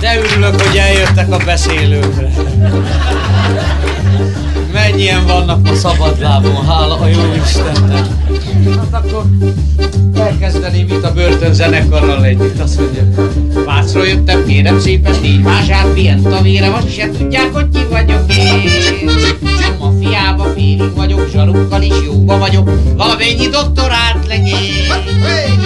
[0.00, 2.30] De örülök, hogy eljöttek a beszélőkre.
[4.90, 8.06] Mennyien vannak ma szabadlábon, hála a jó Istennek.
[8.66, 9.24] Hát akkor
[10.14, 13.02] elkezdeném itt a börtönzenekarral együtt, azt mondja.
[13.64, 18.36] Vácról jöttem, kérem szépen, négy mását, milyen a vére, most se tudják, hogy ki vagyok
[18.36, 19.08] én.
[19.78, 24.94] A fiába félig vagyok, zsarukkal is jóba vagyok, valamennyi doktorált legyél.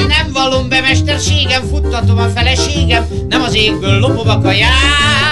[0.09, 5.28] Nem vallom be mesterségem, futtatom a feleségem, nem az égből lopom a kajám.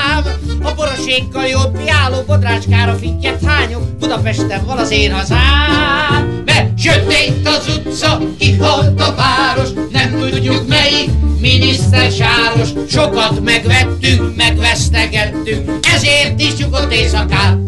[0.66, 6.42] A borosékkal jobb piáló bodrácskára fittyet hányok, Budapesten van az én hazám.
[6.44, 12.68] Mert sötét az utca, kihalt a város, nem tudjuk melyik miniszter sáros.
[12.90, 17.58] Sokat megvettünk, megvesztegettünk, ezért is nyugodt éjszakát.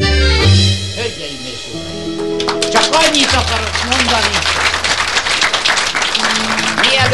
[0.96, 4.67] Hölgyeim és uraim, csak annyit akarok mondani,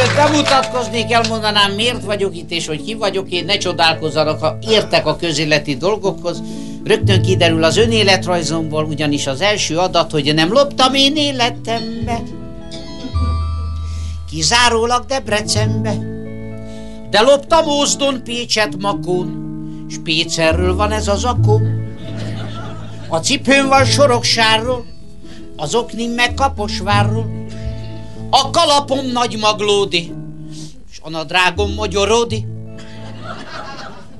[0.05, 5.07] Mielőtt bemutatkoznék, elmondanám, miért vagyok itt, és hogy ki vagyok én, ne csodálkozzanak, ha értek
[5.07, 6.43] a közéleti dolgokhoz.
[6.85, 12.23] Rögtön kiderül az önéletrajzomból, ugyanis az első adat, hogy nem loptam én életembe.
[14.31, 15.95] Kizárólag Debrecenbe.
[17.11, 21.63] De loptam Ózdon, Pécset, Makón, s Pécerről van ez az akon.
[23.09, 24.85] A cipőm van Soroksárról,
[25.57, 27.44] az oknim meg Kaposvárról,
[28.31, 30.13] a kalapom nagy maglódi,
[30.93, 32.47] s a nadrágom magyarodi.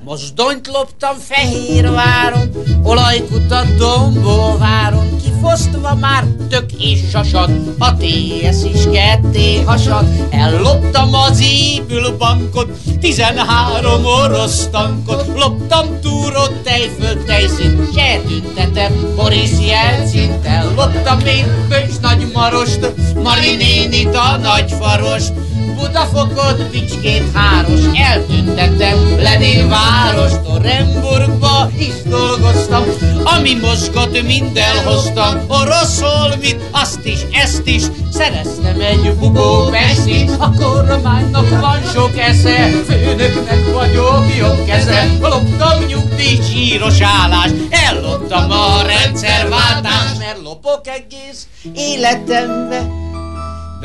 [0.03, 2.51] Mozdonyt loptam Fehérváron,
[2.83, 5.14] olajkutat Dombóváron,
[5.45, 10.05] kifosztva már tök és sasad, a TS is ketté hasad.
[10.29, 21.19] Elloptam az épülbankot, tizenhárom orosz tankot, loptam túrot, tejföld, tejszint, se tüntetem Boris Jelcint, elloptam
[21.19, 22.91] én Böncs nagy marost,
[23.23, 25.33] Mali nénit a nagy farost,
[25.75, 32.83] Budafokot, Bicskét, Háros, eltüntettem Lenin város, Toremburgba is dolgoztam,
[33.23, 40.51] ami mozgott, mind elhoztam, oroszol, mit, azt is, ezt is, szereztem egy bugó pestit, a
[40.51, 50.17] kormánynak van sok esze, főnöknek vagyok jobb keze, loptam nyugdíj, síros állás, elloptam a rendszerváltást,
[50.19, 53.04] mert lopok egész életembe,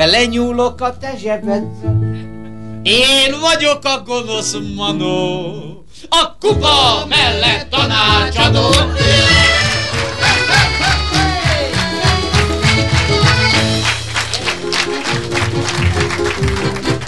[0.00, 1.62] vele nyúlok a te zsebedbe.
[2.82, 8.68] Én vagyok a gonosz manó, a kupa mellett tanácsadó.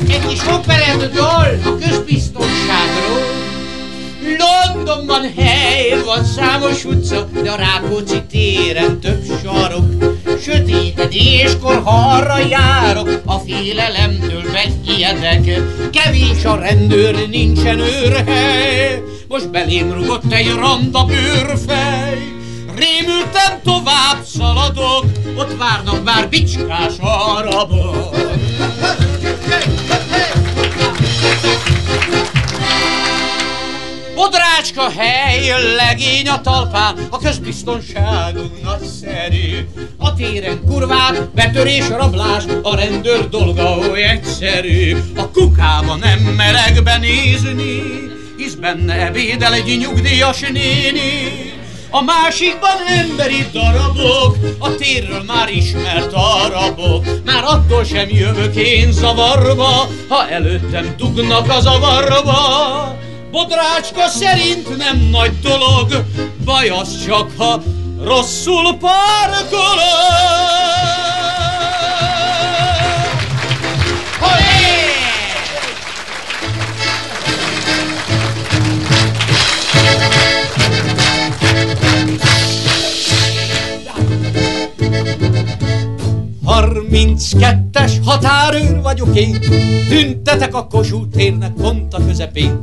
[0.08, 3.22] Egy kis operett dal a közbiztonságról.
[4.38, 10.21] Londonban hely van számos utca, de a Rákóczi téren több sarok.
[10.42, 15.60] Sötétedéskor, arra járok, a félelemtől megijedek.
[15.92, 22.18] Kevés a rendőr, nincsen őrhely, most belém rugott egy randa bőrfej.
[22.76, 25.04] Rémülten tovább szaladok,
[25.36, 28.16] ott várnak már bicskás arabok.
[34.22, 39.68] Bodrácska hely, legény a talpán, a közbiztonságunk nagyszerű.
[39.98, 44.96] A téren kurvák, betörés, rablás, a rendőr dolga oly egyszerű.
[45.16, 47.82] A kukába nem merek benézni,
[48.36, 51.52] hisz benne ebédel egy nyugdíjas néni.
[51.90, 57.04] A másikban emberi darabok, a térről már ismert arabok.
[57.24, 63.00] Már attól sem jövök én zavarba, ha előttem dugnak a zavarba.
[63.32, 66.04] Bodrácska szerint nem nagy dolog,
[66.44, 67.62] baj az csak, ha
[68.02, 70.71] rosszul parkolok.
[86.52, 89.40] 32-es határőr vagyok én,
[89.88, 92.58] tüntetek a Kossuth térnek pont a közepén.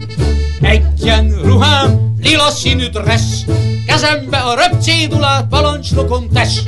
[0.61, 3.43] Egyen ruhám, lila színű dressz,
[3.85, 6.63] kezembe a röpcédulát palancsnokom tesz.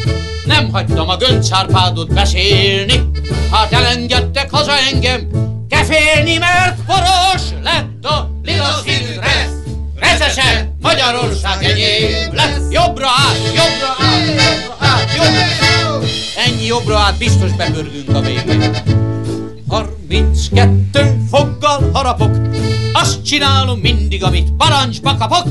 [0.45, 3.09] Nem hagytam a göncárpádot beszélni,
[3.51, 5.27] hát elengedtek haza engem,
[5.69, 9.59] kefélni, mert poros lett a lila színű dressz.
[9.95, 15.41] Recesen Magyarország enyém lesz, jobbra át, jobbra át, jobbra át, jobbra
[15.75, 15.80] át.
[16.45, 18.75] Ennyi jobbra át biztos bepörgünk a végén.
[19.67, 22.37] 32 foggal harapok,
[22.93, 25.47] azt csinálom mindig, amit parancsba kapok.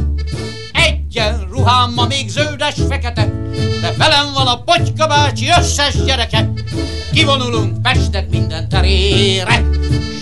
[0.72, 3.32] Egyenruhám ruhám ma még zöldes-fekete,
[3.80, 6.52] de velem van a Potyka bácsi összes gyereke.
[7.12, 9.64] Kivonulunk Pestet minden terére,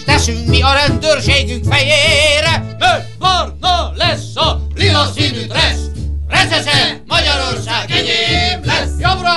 [0.00, 5.97] s teszünk mi a rendőrségünk fejére, mert barna lesz a lila színű dressz.
[6.28, 8.90] Rezese Magyarország enyém lesz!
[9.00, 9.32] Jobbra!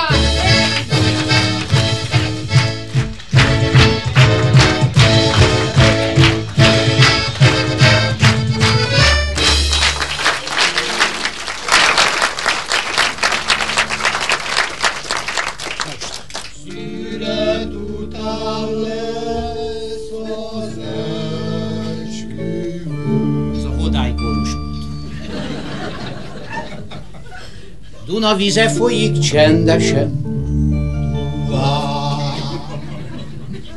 [28.22, 30.20] Duna vize folyik csendesen.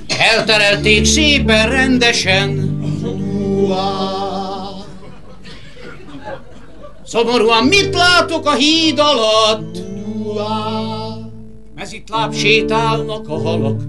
[0.07, 2.79] Elterelték szépen rendesen.
[7.05, 9.77] Szomorúan mit látok a híd alatt?
[12.07, 13.81] láb sétálnak a halak.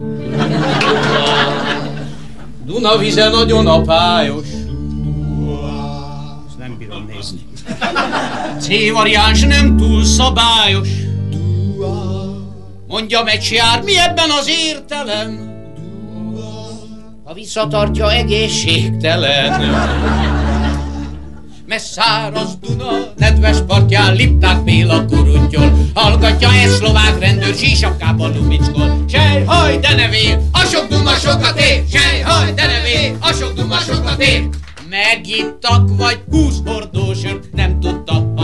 [2.65, 4.47] Duna vize nagyon apályos.
[6.47, 7.47] Ezt nem bírom nézni.
[8.67, 10.89] C-variáns nem túl szabályos.
[12.87, 15.55] Mondja jár, mi ebben az értelem?
[17.25, 19.61] Ha visszatartja, egészségtelen.
[21.67, 25.73] Mert száraz Duna, nedves partján Lipták Béla kuruntyol.
[25.95, 29.05] Hallgatja egy szlovák rendőr, sísapkában lumicskol.
[29.09, 31.85] Sej, haj, de nevél, a sok Duna sokat ér.
[31.93, 34.49] Sej, haj, de nevél, a sok Duna sokat ér.
[34.91, 38.35] Megittak vagy húsz hordósört, nem tudta.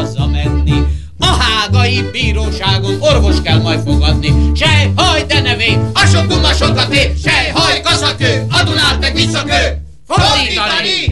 [1.23, 4.51] A hágai bíróságon orvos kell majd fogadni.
[4.55, 7.13] Sej, haj, de nevé, a sok duma sokat ér.
[7.25, 9.83] Sej, haj, kaszakő, a Dunát meg visszakő.
[10.07, 11.11] Fordítani!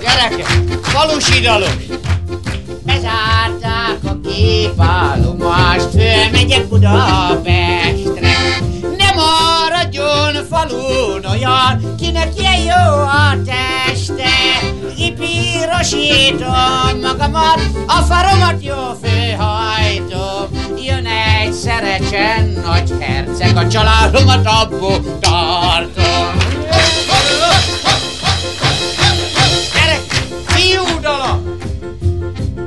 [0.00, 0.46] Gyerekek,
[0.82, 1.76] falusi dalok!
[2.84, 8.36] Bezárták a képállomást, fölmegyek Budapestre.
[8.96, 10.46] Nem maradjon
[11.22, 14.30] falun olyan, kinek ilyen jó a teste.
[14.96, 16.50] Kipírosítom
[17.02, 20.48] magamat, a faromat jó főhajtom.
[20.84, 26.40] Jön egy szerecsen nagy herceg, a családomat abból tartom.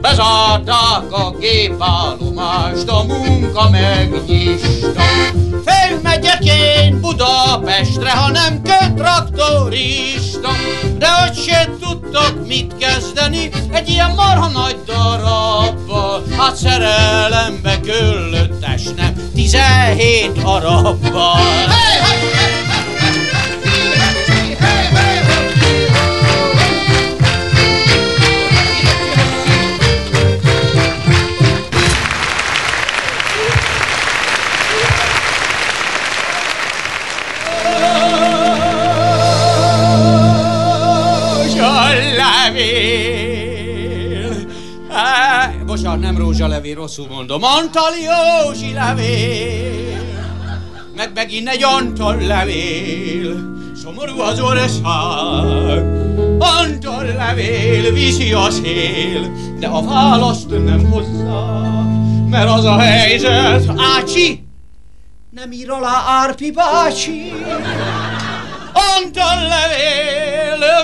[0.02, 5.04] Bezárták a gépállomást, a munka megnyista.
[6.16, 10.50] Felmegyek én Budapestre, ha nem kell traktorista.
[10.98, 16.24] De hogy se tudtak mit kezdeni egy ilyen marha nagy darabbal.
[16.38, 21.36] Hát szerelembe köllöttesnem tizenhét arabbal.
[21.36, 22.75] Hey, hey, hey!
[46.00, 47.42] Nem rózsalevél, rosszul mondom.
[47.44, 50.04] Antaliósi levél,
[50.96, 53.54] meg megint egy Antal levél.
[53.84, 55.86] Szomorú az ország,
[56.40, 61.62] Antal levél, viszi a szél, de a választ nem hozza,
[62.30, 64.44] mert az a helyzet, Ácsi,
[65.30, 67.34] nem ír alá Árpi bácsi.
[68.74, 70.35] Antal levél,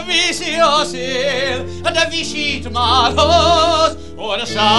[0.05, 4.71] viszi a szél, de visít már az ország.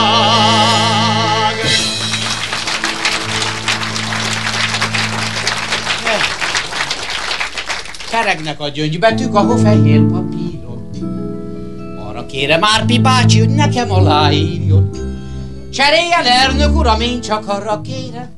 [8.11, 10.91] Keregnek a gyöngybetűk, ahol fehér papíron.
[12.09, 14.91] Arra kérem Árpi bácsi, hogy nekem aláírjon.
[15.73, 18.29] Cseréljen elnök uram, én csak arra kérem.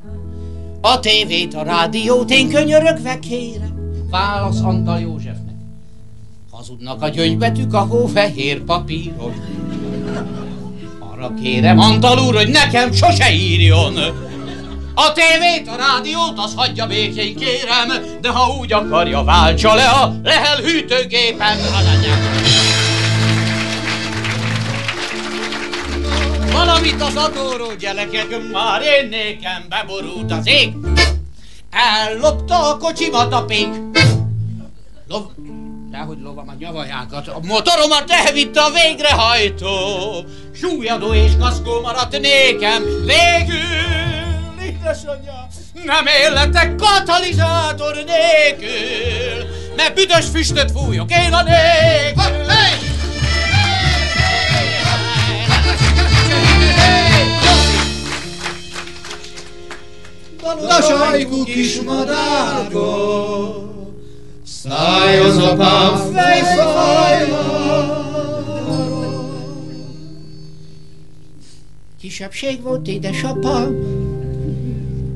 [0.80, 3.75] A tévét, a rádiót én könyörögve kérem.
[4.11, 5.43] Válasz Antal Józsefnek.
[6.66, 9.35] Hazudnak a gyöngybetűk a hófehér papíron.
[10.99, 13.97] Arra kérem Antal úr, hogy nekem sose írjon.
[14.94, 20.14] A tévét, a rádiót, az hagyja békén, kérem, de ha úgy akarja, váltsa le a
[20.23, 22.18] lehel hűtőgépen az anyám.
[26.52, 30.73] Valamit az adóról, gyerekek, már én nékem beborult az ég.
[31.71, 33.68] Ellopta a kocsimat a pék.
[35.09, 35.23] Lov...
[36.04, 39.70] Dehogy lovam a nyavajákat, a motoromat elvitte a végrehajtó.
[40.54, 45.46] Súlyadó és kaszkó maradt nékem, végül, édesanyja,
[45.84, 49.46] nem életek katalizátor nélkül.
[49.76, 52.18] mert büdös füstöt fújok én a nég.
[60.68, 61.44] A sajkú
[64.64, 67.62] kis madárka, szálljon apám fejfájra.
[72.00, 73.76] Kisebbség volt édesapám,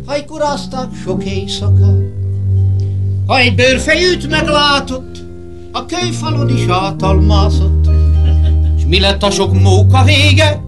[0.06, 1.96] hajkurázták sok éjszaka.
[3.26, 5.16] Ha egy bőrfejűt meglátott,
[5.72, 7.86] a kölyfalon is átalmászott.
[8.76, 10.62] És mi lett a sok móka vége,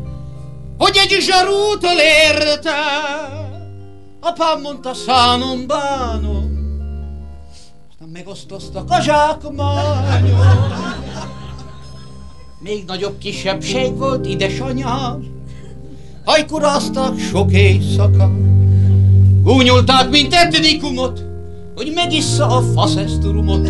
[0.78, 2.70] hogy egy zsarútól érte?
[4.20, 6.49] Apám mondta, szánom bánom,
[8.12, 10.38] megosztoztak a zsákmányom.
[12.58, 15.42] Még nagyobb kisebbség volt idesanyám,
[16.24, 18.30] hajkurázták sok éjszaka.
[19.42, 21.24] Gúnyolták, mint etnikumot,
[21.76, 23.66] hogy megissza a faszeszturumot.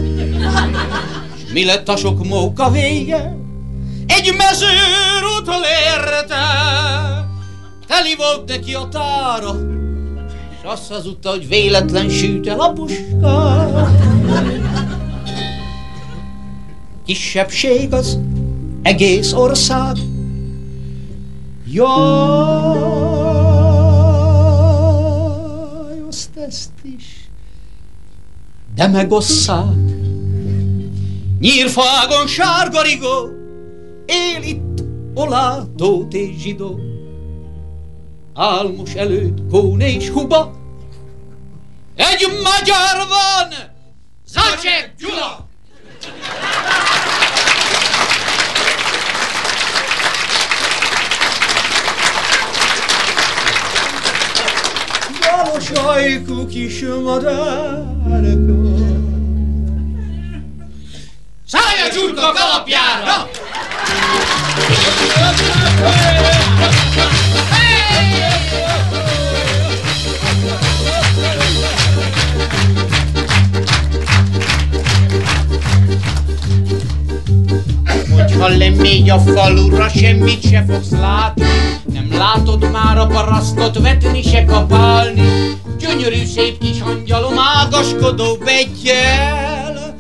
[1.47, 3.37] S mi lett a sok móka vége?
[4.07, 5.63] Egy mezőr utol
[5.95, 6.37] érte,
[7.87, 9.53] teli volt neki a tára,
[10.63, 14.20] s azt hazudta, hogy véletlen süt el a puska.
[17.05, 18.19] Kisebbség az
[18.83, 19.97] egész ország,
[21.73, 21.91] Jaj,
[26.09, 27.31] azt ezt is,
[28.75, 29.75] de megosszák.
[31.41, 33.29] Nyírfágon sárgarigó,
[34.07, 34.83] él itt
[35.15, 36.81] Olátót és zsidó.
[38.35, 40.53] Álmos előtt Kón és Huba,
[41.97, 43.53] egy magyar van,
[44.31, 45.45] Sanchez Jula.
[55.61, 57.37] Shaiku kishimada
[61.45, 63.29] Saia giunto con la piano!
[78.15, 81.45] Hogyha lemégy a falura, semmit se fogsz látni.
[81.93, 85.23] Nem látod már a parasztot vetni se kapálni.
[85.79, 89.99] Gyönyörű szép kis angyalom ágaskodó begyel.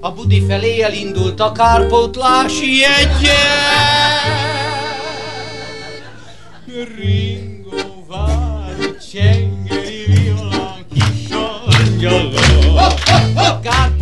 [0.00, 4.54] A budi felé elindult a kárpótlási egyel.
[6.98, 7.76] Ringo
[8.08, 8.76] vár,
[9.12, 11.28] csengeri violán kis
[11.66, 12.32] angyalom.
[12.76, 13.95] A kárpótlásom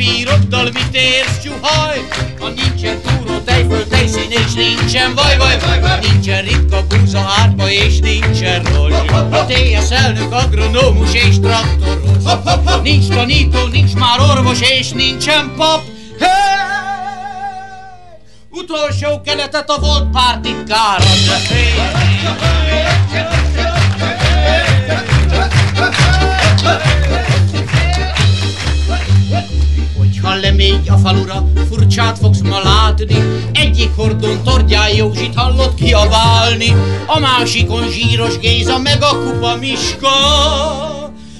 [0.00, 2.08] papíroddal mit érsz csuhaj?
[2.40, 5.98] Ha nincsen túró tejföl, tejszín és nincsen vaj, vaj, vaj, vaj.
[6.00, 12.22] Nincsen ritka búza árpa és nincsen rozs A TS elnök agronómus és traktoros
[12.82, 15.82] Nincs tanító, nincs már orvos és nincsen pap
[16.18, 16.28] Hey!
[18.50, 21.38] Utolsó keletet a volt pártitkár Hogyha
[30.60, 33.16] lemégy a falura, furcsát fogsz ma látni.
[33.52, 36.76] Egyik hordon Tordján Józsit hallott kiabálni
[37.06, 40.08] A másikon zsíros Géza meg a kupa Miska.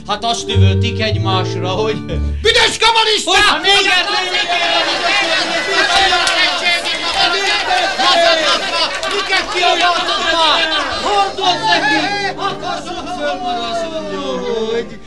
[0.07, 1.97] Hát azt üvöltik egymásra, hogy
[2.43, 3.31] Büdös kamarista!
[3.31, 3.73] Hogyha még
[9.15, 10.69] Miket kiabáltott már?
[11.03, 12.01] Hordoz neki!
[12.37, 14.99] Akasszuk föl, hogy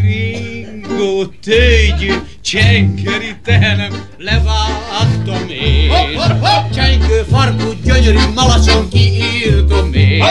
[0.00, 2.12] Ringo tőgyű,
[2.46, 5.90] csenkeri tehenem, levágtam én.
[6.74, 10.24] Csengő farkú, gyönyörű malacon kiírtom én.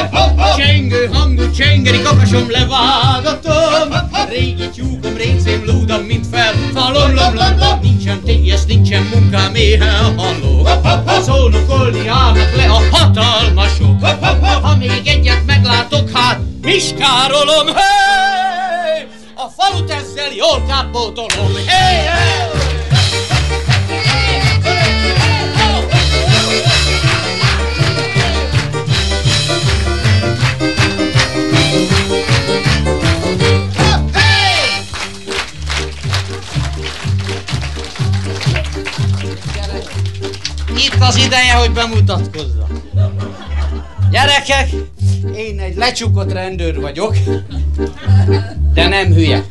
[0.57, 3.93] Csengő hangú, csengeri kakasom levágatom.
[4.29, 7.79] Régi tyúkom, récém, lúdam, mint fel, falom, lom, lom, lom.
[7.81, 10.69] Nincsen TS, nincsen munkám, éhen halok.
[11.23, 14.05] Szónokolni állnak le a hatalmasok.
[14.61, 18.24] Ha még egyet meglátok, hát miskárolom, hey!
[19.57, 22.35] Falut ezzel jól kárpótolom, hey, hey!
[40.99, 42.69] Az ideje, hogy bemutatkozzak.
[44.11, 44.69] Gyerekek,
[45.35, 47.15] én egy lecsukott rendőr vagyok,
[48.75, 49.43] de nem hülye.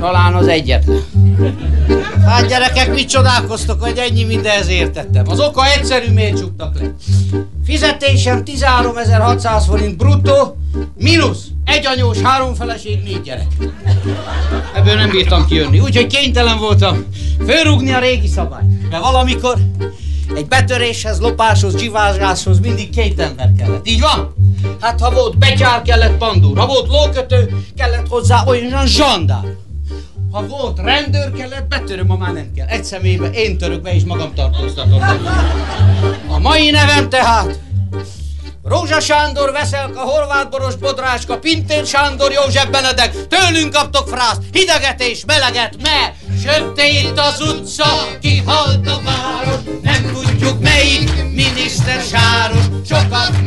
[0.00, 1.02] Talán az egyetlen.
[2.26, 5.24] Hát gyerekek, mit csodálkoztok, hogy ennyi mindenhez értettem?
[5.28, 6.94] Az oka egyszerű, miért csuktak le.
[7.64, 10.56] Fizetésem 13.600 forint bruttó,
[10.98, 13.46] mínusz egy anyós, három feleség, négy gyerek.
[14.76, 17.04] Ebből nem bírtam kijönni, úgyhogy kénytelen voltam
[17.46, 18.90] fölrúgni a régi szabályt.
[18.90, 19.56] Mert valamikor
[20.34, 23.88] egy betöréshez, lopáshoz, csivázsáshoz mindig két ember kellett.
[23.88, 24.34] Így van?
[24.80, 26.58] Hát ha volt betyár, kellett pandúr.
[26.58, 29.44] Ha volt lókötő, kellett hozzá olyan zsandár.
[30.32, 32.66] Ha volt rendőr, kellett betörő, ma már nem kell.
[32.66, 35.02] Egy személybe én török be és magam tartóztatom.
[36.28, 37.58] A mai nevem tehát
[38.64, 45.24] Rózsa Sándor, Veszelka, Horváth Boros, Bodráska, Pintér Sándor, József Benedek, tőlünk kaptok frászt, hideget és
[45.26, 53.42] meleget, mert sötét az utca, kihalt a város, nem tudjuk melyik miniszter sáros, sokat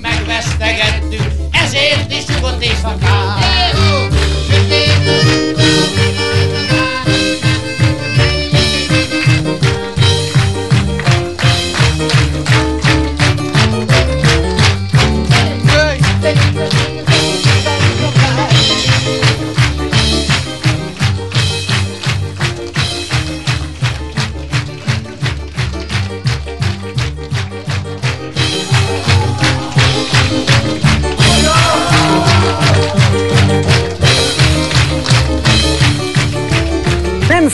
[0.00, 3.76] megvettünk, megvesztegettünk, ezért is nyugodt éjszakát.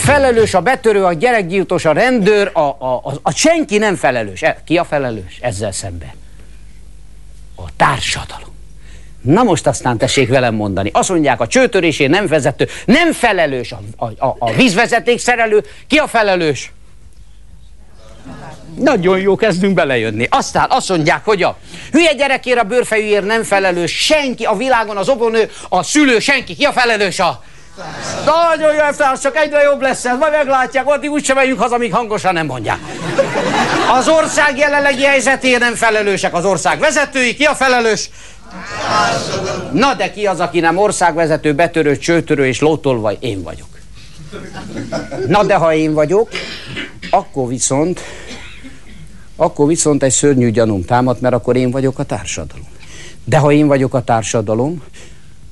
[0.05, 4.41] Felelős, a betörő, a gyerekgyilkos, a rendőr, a, a, a, a senki nem felelős.
[4.41, 6.11] E, ki a felelős ezzel szemben?
[7.55, 8.53] A társadalom.
[9.21, 10.89] Na most aztán tessék velem mondani.
[10.93, 15.63] Azt mondják, a csőtörésén nem vezető, nem felelős a, a, a, a vízvezeték szerelő.
[15.87, 16.71] Ki a felelős?
[18.79, 20.27] Nagyon jó, kezdünk belejönni.
[20.29, 21.57] Aztán azt mondják, hogy a
[21.91, 26.55] hülye gyerekért, a bőrfejűért nem felelős senki a világon, az obonő, a szülő, senki.
[26.55, 27.43] Ki a felelős a
[28.25, 31.93] nagyon jó elvtárs, csak egyre jobb lesz ez, majd meglátják, addig úgyse megyünk haza, amíg
[31.93, 32.79] hangosan nem mondják.
[33.97, 38.09] Az ország jelenlegi helyzetére nem felelősek az ország vezetői, ki a felelős?
[39.71, 43.17] Na de ki az, aki nem országvezető, betörő, csőtörő és lótolvaj?
[43.19, 43.67] Én vagyok.
[45.27, 46.29] Na de ha én vagyok,
[47.09, 47.99] akkor viszont,
[49.35, 52.67] akkor viszont egy szörnyű gyanúm támad, mert akkor én vagyok a társadalom.
[53.23, 54.83] De ha én vagyok a társadalom,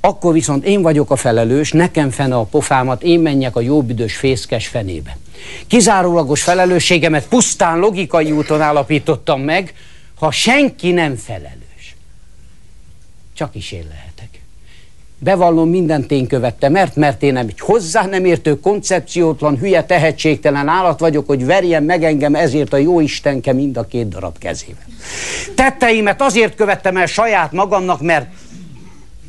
[0.05, 4.67] akkor viszont én vagyok a felelős, nekem fene a pofámat, én menjek a jóbüdös fészkes
[4.67, 5.17] fenébe.
[5.67, 9.73] Kizárólagos felelősségemet pusztán logikai úton állapítottam meg,
[10.19, 11.95] ha senki nem felelős.
[13.33, 14.41] Csak is én lehetek.
[15.17, 20.67] Bevallom, mindent én követtem, mert, mert én nem egy hozzá nem értő, koncepciótlan, hülye, tehetségtelen
[20.67, 24.85] állat vagyok, hogy verjen meg engem ezért a jó Istenke mind a két darab kezével.
[25.55, 28.25] Tetteimet azért követtem el saját magamnak, mert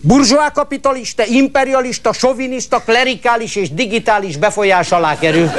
[0.06, 5.50] burzsóá kapitalista, imperialista, sovinista, klerikális és digitális befolyás alá kerül.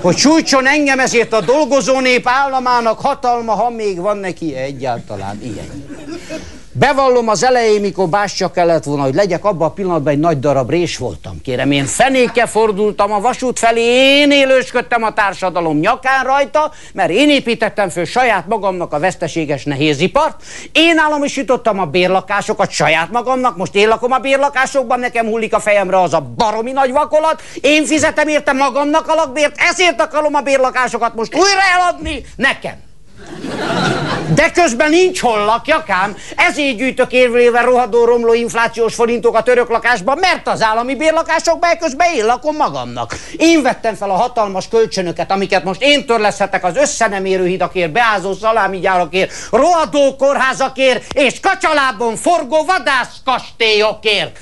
[0.00, 5.86] Hogy sújtson engem ezért a dolgozó nép államának hatalma, ha még van neki egyáltalán ilyen.
[6.78, 10.70] Bevallom az elején, mikor bástya kellett volna, hogy legyek abban a pillanatban egy nagy darab
[10.70, 11.70] rés voltam, kérem.
[11.70, 13.80] Én fenéke fordultam a vasút felé,
[14.20, 20.42] én élősködtem a társadalom nyakán rajta, mert én építettem föl saját magamnak a veszteséges nehézipart,
[20.72, 26.00] én államisítottam a bérlakásokat saját magamnak, most én lakom a bérlakásokban, nekem hullik a fejemre
[26.00, 31.14] az a baromi nagy vakolat, én fizetem érte magamnak a lakbért, ezért akarom a bérlakásokat
[31.14, 32.87] most újra eladni nekem.
[34.34, 40.48] De közben nincs hol lakjakám, ezért gyűjtök évről rohadó romló inflációs forintokat török lakásban, mert
[40.48, 43.16] az állami bérlakásokban közben én lakom magamnak.
[43.36, 48.34] Én vettem fel a hatalmas kölcsönöket, amiket most én törleszhetek az összenemérő hidakért, beázó
[48.80, 54.38] gyárakért, rohadó kórházakért és kacsalábon forgó vadászkastélyokért.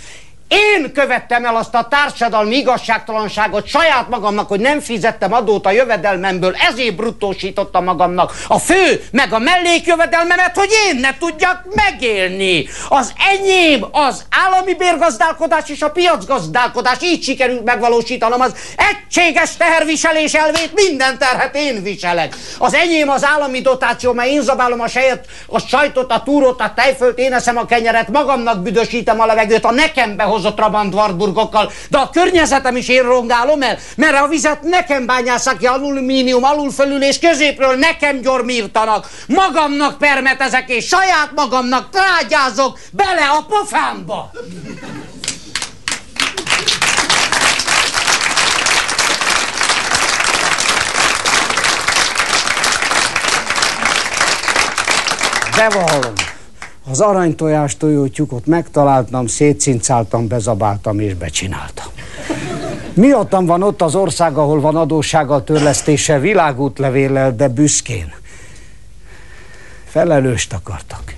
[0.49, 6.55] Én követtem el azt a társadalmi igazságtalanságot saját magamnak, hogy nem fizettem adót a jövedelmemből,
[6.71, 12.67] ezért bruttósítottam magamnak a fő, meg a mellékjövedelmemet, hogy én ne tudjak megélni.
[12.89, 20.71] Az enyém az állami bérgazdálkodás és a piacgazdálkodás, így sikerült megvalósítanom az egységes teherviselés elvét,
[20.75, 22.37] minden terhet én viselek.
[22.59, 26.73] Az enyém az állami dotáció, mert én zabálom a sejet, a sajtot, a túrót, a
[26.77, 31.73] tejfölt, én eszem a kenyeret, magamnak büdösítem a levegőt, a nekem behoz behozott Trabant Wartburgokkal,
[31.91, 36.71] de a környezetem is én rongálom el, mert a vizet nekem bányászak ki alumínium alul
[36.71, 39.11] fölül és középről nekem gyormírtanak.
[39.27, 44.31] Magamnak permetezek és saját magamnak trágyázok bele a pofámba.
[55.57, 56.36] Bevallom.
[56.91, 61.87] Az aranytojás tojótyukot megtaláltam, szétszincáltam, bezabáltam és becsináltam.
[62.95, 68.15] Miattam van ott az ország, ahol van adóssággal törlesztése világútlevéllel, de büszkén.
[69.85, 71.15] Felelőst akartak.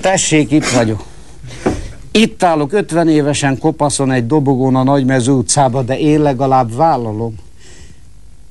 [0.00, 1.13] Tessék, itt vagyok.
[2.16, 7.34] Itt állok 50 évesen kopaszon egy dobogón a Nagymező utcába, de én legalább vállalom.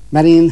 [0.09, 0.51] Mert én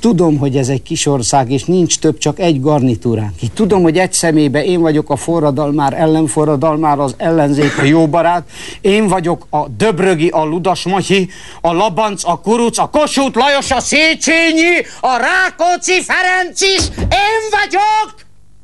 [0.00, 3.42] tudom, hogy ez egy kis ország, és nincs több, csak egy garnitúránk.
[3.42, 8.50] Így tudom, hogy egy szemébe én vagyok a forradalmár, ellenforradalmár, az ellenzék, a jó barát.
[8.80, 11.28] Én vagyok a Döbrögi, a Ludas Matyi,
[11.60, 16.88] a Labanc, a Kuruc, a Kossuth Lajos, a Széchenyi, a Rákóczi Ferenc is.
[16.98, 18.14] Én vagyok!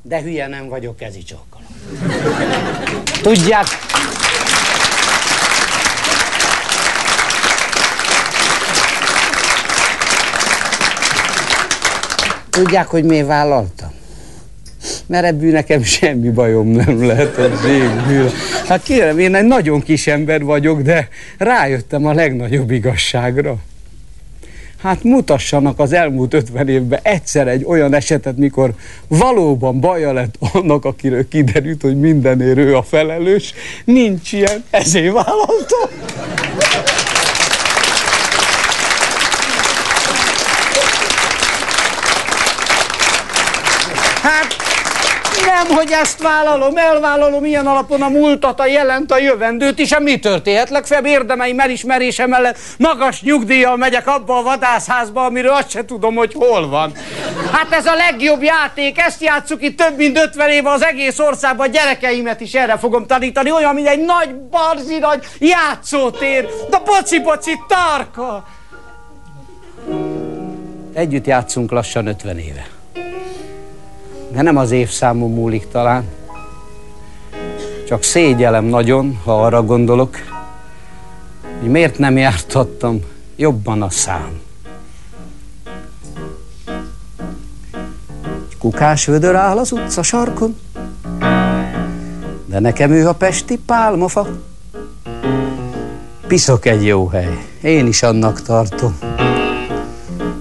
[0.03, 1.48] De hülye nem vagyok, kezicsókolom.
[3.23, 3.67] Tudják,
[12.51, 13.89] Tudják, hogy miért vállaltam?
[15.07, 18.31] Mert ebből nekem semmi bajom nem lehet a zségből.
[18.67, 23.57] Hát kérem, én egy nagyon kis ember vagyok, de rájöttem a legnagyobb igazságra.
[24.83, 28.75] Hát mutassanak az elmúlt 50 évben egyszer egy olyan esetet, mikor
[29.09, 33.55] valóban baja lett annak, akiről kiderült, hogy mindenért ő a felelős.
[33.85, 35.91] Nincs ilyen, ezért vállaltam.
[44.23, 44.57] Hát
[45.47, 50.19] nem, hogy ezt vállalom, elvállalom ilyen alapon a múltat, a jelent, a jövendőt is, mi
[50.19, 50.71] történhet?
[50.71, 56.33] Legfeljebb érdemeim elismerése mellett magas nyugdíjjal megyek abba a vadászházba, amiről azt se tudom, hogy
[56.35, 56.93] hol van.
[57.53, 61.69] Hát ez a legjobb játék, ezt játsszuk itt több mint 50 éve az egész országban,
[61.69, 67.53] a gyerekeimet is erre fogom tanítani, olyan, mint egy nagy barzi nagy játszótér, de poci-poci
[67.69, 68.45] tarka.
[70.95, 72.78] Együtt játszunk lassan 50 éve
[74.33, 76.05] de nem az évszámom múlik talán.
[77.87, 80.17] Csak szégyelem nagyon, ha arra gondolok,
[81.61, 83.01] hogy miért nem jártattam
[83.37, 84.41] jobban a szám.
[88.59, 90.57] Kukás vödör áll az utca sarkon,
[92.47, 94.27] de nekem ő a pesti pálmafa.
[96.27, 98.99] Piszok egy jó hely, én is annak tartom.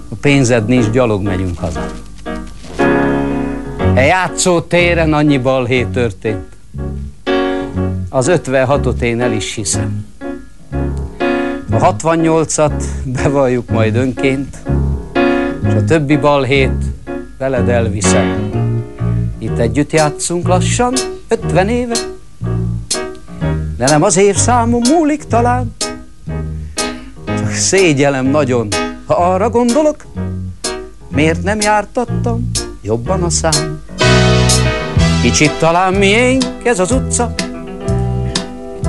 [0.10, 2.07] A pénzed nincs, gyalog megyünk haza.
[3.98, 6.46] E játszó téren annyi balhé történt.
[8.10, 10.06] Az 56-ot én el is hiszem.
[11.72, 14.58] A 68-at bevalljuk majd önként,
[15.68, 16.84] és a többi balhét
[17.38, 18.50] veled elviszem.
[19.38, 20.94] Itt együtt játszunk lassan,
[21.28, 21.96] 50 éve,
[23.78, 25.76] de nem az évszámom múlik talán.
[27.26, 28.68] Csak szégyelem nagyon,
[29.06, 30.06] ha arra gondolok,
[31.10, 32.52] miért nem jártattam
[32.88, 33.77] jobban a szám.
[35.28, 37.34] Kicsit talán miénk ez az utca,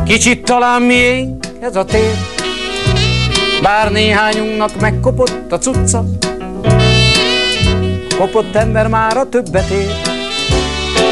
[0.06, 2.14] kicsit talán miénk ez a tér,
[3.62, 6.04] bár néhányunknak megkopott a cucca,
[8.18, 9.90] kopott ember már a többet ér.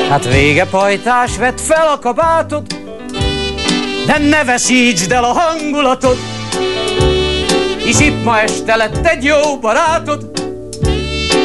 [0.09, 2.67] Hát vége pajtás, vett fel a kabátod,
[4.07, 6.17] de ne veszítsd el a hangulatod,
[7.85, 10.31] hisz itt ma este lett egy jó barátod,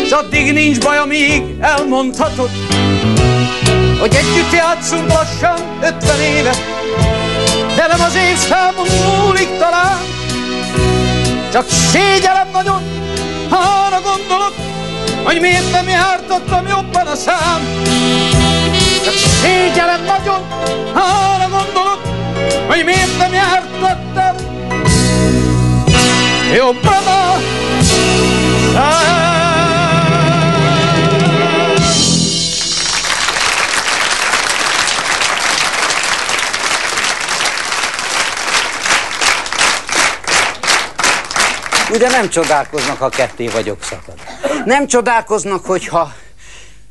[0.08, 2.50] s addig nincs baj, amíg elmondhatod,
[4.02, 6.52] hogy együtt játszunk lassan ötven éve,
[7.76, 10.00] de nem az évszámon múlik talán.
[11.52, 12.82] Csak szégyelem nagyon,
[13.50, 14.54] ha arra gondolok,
[15.24, 17.62] hogy miért nem jártattam jobban a szám.
[19.04, 20.48] Csak szégyelem nagyon,
[20.94, 22.02] ha arra gondolok,
[22.68, 24.36] hogy miért nem jártattam
[26.54, 27.40] jobban a
[28.74, 29.31] szám.
[41.92, 44.14] Ugye nem csodálkoznak, ha ketté vagyok szakad.
[44.66, 46.14] Nem csodálkoznak, hogyha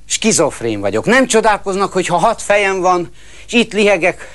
[0.06, 1.04] skizofrén vagyok.
[1.04, 3.10] Nem csodálkoznak, hogyha hat fejem van,
[3.46, 4.28] és itt lihegek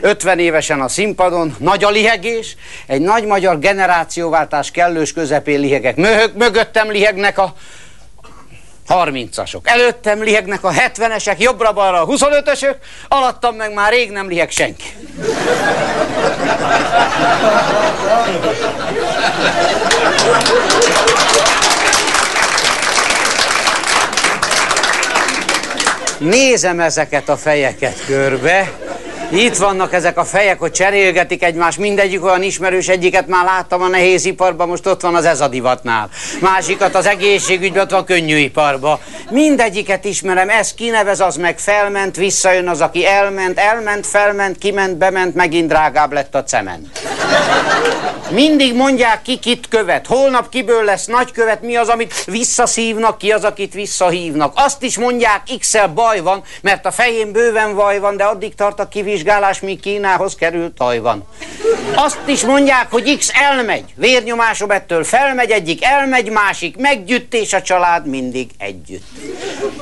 [0.00, 5.96] 50 évesen a színpadon, nagy a lihegés, egy nagy magyar generációváltás kellős közepén lihegek.
[5.96, 7.54] Möhög, mögöttem lihegnek a
[8.88, 9.60] 30-asok.
[9.62, 12.74] Előttem lihegnek a 70-esek, jobbra-balra a 25-ösök,
[13.08, 14.84] alattam meg már rég nem liheg senki.
[26.18, 28.70] Nézem ezeket a fejeket körbe,
[29.34, 33.88] Itt vannak ezek a fejek, hogy cserélgetik egymást, mindegyik olyan ismerős, egyiket már láttam a
[33.88, 36.08] nehéz iparban, most ott van az ez a divatnál.
[36.40, 38.98] Másikat az egészségügyben, ott van könnyű iparban.
[39.30, 45.34] Mindegyiket ismerem, ez kinevez, az meg felment, visszajön az, aki elment, elment, felment, kiment, bement,
[45.34, 47.00] megint drágább lett a cement.
[48.30, 50.06] Mindig mondják ki, kit követ.
[50.06, 54.52] Holnap kiből lesz nagykövet, mi az, amit visszaszívnak, ki az, akit visszahívnak.
[54.56, 58.80] Azt is mondják, x baj van, mert a fején bőven vaj van, de addig tart
[58.80, 59.20] a kivizsgálás,
[59.60, 61.24] míg Kínához kerül Tajvan.
[61.94, 63.84] Azt is mondják, hogy X elmegy.
[63.94, 69.06] Vérnyomásom ettől felmegy, egyik elmegy, másik meggyütt, és a család mindig együtt.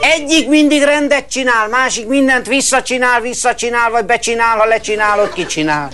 [0.00, 5.90] Egyik mindig rendet csinál, másik mindent visszacsinál, visszacsinál, vagy becsinál, ha lecsinálod, kicsinál.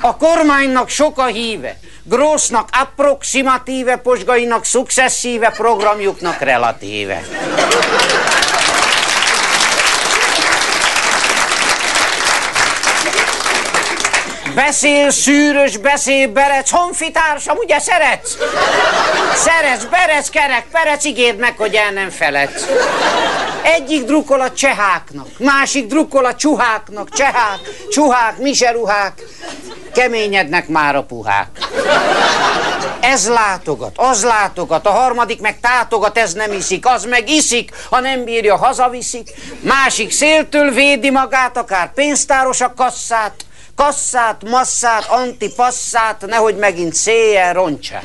[0.00, 1.76] A kormánynak sok a híve.
[2.02, 7.22] Grossnak approximatíve, posgainak szukszesszíve, programjuknak relatíve.
[14.54, 18.36] Beszél szűrös, beszél berec, honfitársam, ugye szeretsz?
[19.34, 22.66] Szeretsz, berec, kerek, perec, ígérd meg, hogy el nem feledsz.
[23.62, 27.58] Egyik drukkol a cseháknak, másik drukkol a csuháknak, csehák,
[27.90, 29.22] csuhák, miseruhák,
[29.94, 31.48] keményednek már a puhák.
[33.00, 38.00] Ez látogat, az látogat, a harmadik meg tátogat, ez nem iszik, az meg iszik, ha
[38.00, 39.30] nem bírja, hazaviszik.
[39.60, 43.32] Másik széltől védi magát, akár pénztáros a kasszát,
[43.80, 48.04] kasszát, masszát, antipasszát, nehogy megint széjjel roncsát.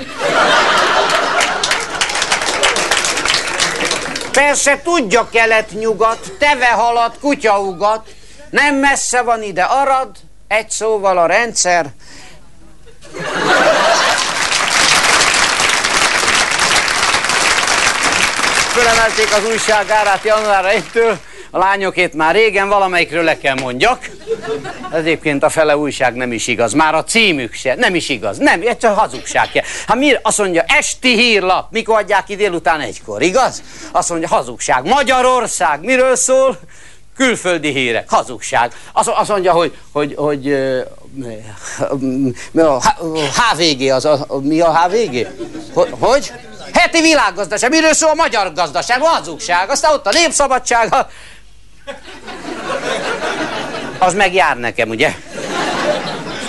[4.31, 8.07] Persze tudja kelet-nyugat, teve halad, kutyaugat,
[8.49, 10.09] nem messze van ide arad,
[10.47, 11.85] egy szóval a rendszer.
[18.71, 21.15] Fölemelték az újság árát január 1-től,
[21.55, 24.09] a lányokét már régen valamelyikről le kell mondjak.
[24.93, 26.73] Egyébként a fele újság nem is igaz.
[26.73, 27.75] Már a címük se.
[27.75, 28.37] Nem is igaz.
[28.37, 29.49] Nem, ez csak hazugság.
[29.87, 31.71] Hát mi azt mondja, esti hírlap.
[31.71, 33.63] Mikor adják ki délután egykor, igaz?
[33.91, 34.85] Azt mondja, hazugság.
[34.85, 35.79] Magyarország.
[35.81, 36.59] Miről szól?
[37.15, 38.09] Külföldi hírek.
[38.09, 38.73] Hazugság.
[38.93, 40.53] Azt, azt mondja, hogy, hogy, hogy
[42.53, 42.81] a
[43.51, 45.27] HVG az, a, mi a HVG?
[45.99, 46.31] Hogy?
[46.73, 47.69] Heti világgazdaság.
[47.69, 49.01] Miről szól a magyar gazdaság?
[49.01, 49.69] Hazugság.
[49.69, 50.93] Aztán ott a népszabadság.
[53.97, 55.13] Az meg jár nekem, ugye?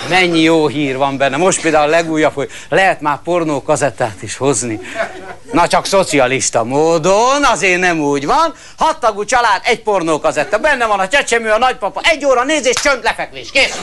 [0.09, 1.37] Mennyi jó hír van benne.
[1.37, 4.79] Most például a legújabb, hogy lehet már pornó kazettát is hozni.
[5.51, 8.53] Na csak szocialista módon, azért nem úgy van.
[8.77, 10.57] Hattagú család, egy pornó kazetta.
[10.57, 13.51] Benne van a csecsemő, a nagypapa, egy óra nézés, csönd, lefekvés.
[13.51, 13.79] Kész.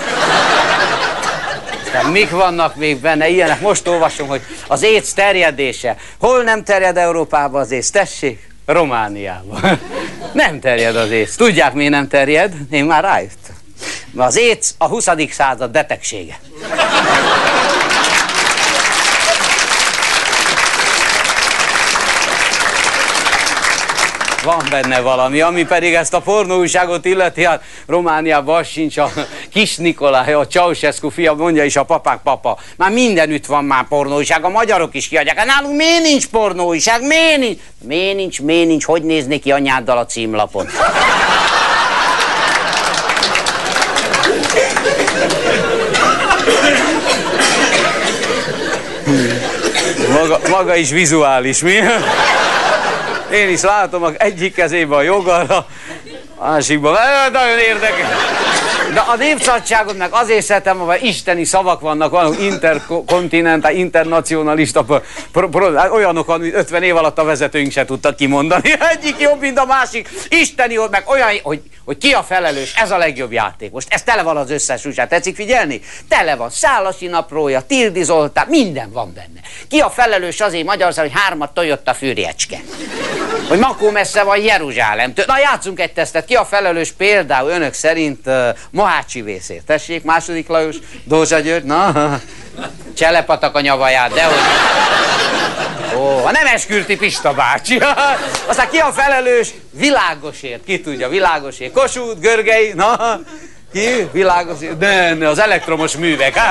[1.92, 3.60] De mik vannak még benne ilyenek?
[3.60, 5.96] Most olvasom, hogy az éc terjedése.
[6.20, 7.90] Hol nem terjed Európába az éc?
[7.90, 9.60] Tessék, Romániában.
[10.32, 11.36] Nem terjed az éc.
[11.36, 12.54] Tudják, miért nem terjed?
[12.70, 13.54] Én már rájöttem.
[14.16, 15.08] Az éc a 20.
[15.30, 16.38] század betegsége.
[24.44, 29.10] Van benne valami, ami pedig ezt a pornóújságot illeti, hát Romániában az sincs, a
[29.52, 32.58] kis Nikolaj, a Ceausescu fia mondja is a papák papa.
[32.76, 35.38] Már mindenütt van már pornóújság, a magyarok is kiadják.
[35.38, 37.06] Hát nálunk miért nincs pornóújság?
[37.06, 37.58] Miért nincs?
[37.82, 38.84] Miért nincs, miért nincs?
[38.84, 40.66] Hogy néznék ki anyáddal a címlapon?
[50.12, 51.72] Maga, maga is vizuális, mi?
[53.34, 55.66] Én is látom, egyik kezében a joga, a
[56.38, 56.96] másikban.
[57.32, 58.06] Nagyon érdekes.
[58.94, 64.84] De a népszabadságot meg azért szeretem, hogy isteni szavak vannak, vannak interkontinentál, internacionalista,
[65.32, 68.72] pro, pro, hát olyanok, amit 50 év alatt a vezetőink se tudtak kimondani.
[68.92, 70.08] Egyik jobb, mint a másik.
[70.28, 73.72] Isteni, meg olyan, hogy, hogy ki a felelős, ez a legjobb játék.
[73.72, 75.08] Most ez tele van az összes újság.
[75.08, 75.80] Tetszik figyelni?
[76.08, 76.50] Tele van.
[76.50, 79.40] Szálasi naprója, Tildi Zoltán, minden van benne.
[79.68, 82.60] Ki a felelős azért Magyarország, hogy hármat Toyota fűrjecske?
[83.48, 85.24] Hogy Makó messze van Jeruzsálemtől.
[85.28, 86.24] Na játszunk egy tesztet.
[86.24, 88.48] Ki a felelős például önök szerint uh,
[88.84, 89.64] Mohácsi vészért?
[89.64, 92.20] Tessék, második Lajos, Dózsa György, na,
[92.96, 94.36] cselepatak a nyavaját, de hogy...
[95.96, 97.78] Ó, a nem eskürti Pista bácsi.
[98.48, 99.54] Aztán ki a felelős?
[99.70, 100.64] Világosért.
[100.64, 101.72] Ki tudja, világosért.
[101.72, 103.20] Kossuth, Görgei, na,
[103.72, 104.08] ki?
[104.12, 104.78] Világosért.
[104.78, 106.34] De, ne, az elektromos művek.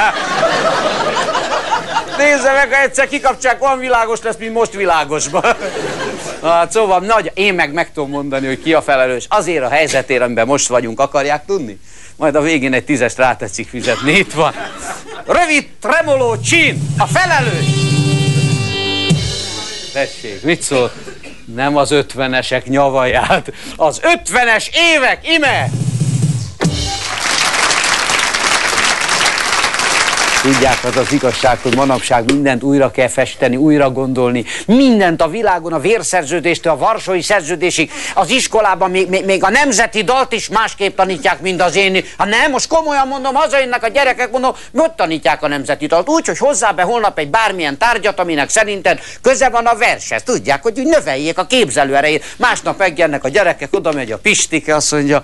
[2.17, 5.43] Nézze meg, ha egyszer kikapcsák, van világos lesz, mint most világosban.
[6.43, 9.25] Hát szóval nagy, én meg meg tudom mondani, hogy ki a felelős.
[9.29, 11.79] Azért a helyzetért, amiben most vagyunk, akarják tudni?
[12.15, 14.12] Majd a végén egy tízest rátetszik fizetni.
[14.12, 14.54] Itt van.
[15.26, 17.65] Rövid tremoló csin, a felelős.
[19.93, 20.91] Tessék, mit szól?
[21.45, 25.69] Nem az ötvenesek nyavaját, az ötvenes évek, ime!
[30.43, 34.45] Tudják, az az igazság, hogy manapság mindent újra kell festeni, újra gondolni.
[34.65, 40.32] Mindent a világon, a vérszerződéstől, a varsói szerződésig, az iskolában még, még, a nemzeti dalt
[40.32, 42.06] is másképp tanítják, mint az én.
[42.17, 46.10] Ha nem, most komolyan mondom, hazajönnek a gyerekek, mondom, hogy tanítják a nemzeti dalt.
[46.10, 50.23] Úgy, hogy hozzá be holnap egy bármilyen tárgyat, aminek szerinted köze van a vershez.
[50.23, 52.25] Tudják, hogy úgy növeljék a képzelő erejét.
[52.38, 55.23] Másnap megjelennek a gyerekek, oda megy a Pistike, azt mondja,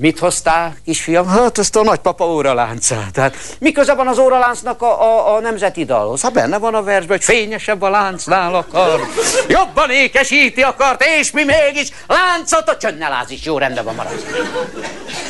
[0.00, 1.28] mit hoztál, kisfiam?
[1.28, 3.12] Hát ezt a nagypapa óraláncát.
[3.12, 4.06] Tehát mi köze van
[4.50, 6.20] az óraláncnak a, a, a nemzeti dalhoz?
[6.20, 9.00] Ha benne van a versben, hogy fényesebb a láncnál akar,
[9.48, 14.12] jobban ékesíti akart, és mi mégis láncot a csönnel is jó rendben van marad.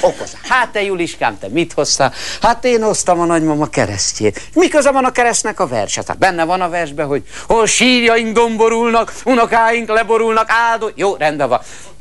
[0.00, 0.36] Okoz.
[0.48, 2.12] Hát te Juliskám, te mit hoztál?
[2.42, 4.40] Hát én hoztam a nagymama keresztjét.
[4.54, 6.06] Mi köze van a keresztnek a verset?
[6.06, 10.90] Hát benne van a versben, hogy hol sírjaink domborulnak, unokáink leborulnak, áldó.
[10.94, 11.60] Jó, rendben van.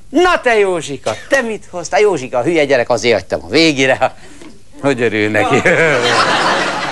[0.10, 1.99] Na te Józsika, te mit hoztál?
[1.99, 4.15] Józsika, a hülye gyerek, azért hagytam a végére.
[4.82, 5.62] Hogy örül neki.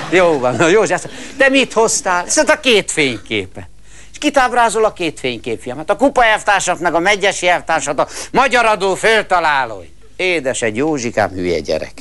[0.09, 0.93] Jó van, na Józsi,
[1.37, 2.25] te mit hoztál?
[2.25, 3.69] Ez a két fényképe.
[4.11, 5.77] És kitábrázol a két fénykép, fiam?
[5.77, 9.85] Hát a kupa elvtársat, meg a megyesi elvtársat, a magyar adó föltalálói.
[10.15, 11.93] Édes egy Józsikám hülye gyerek.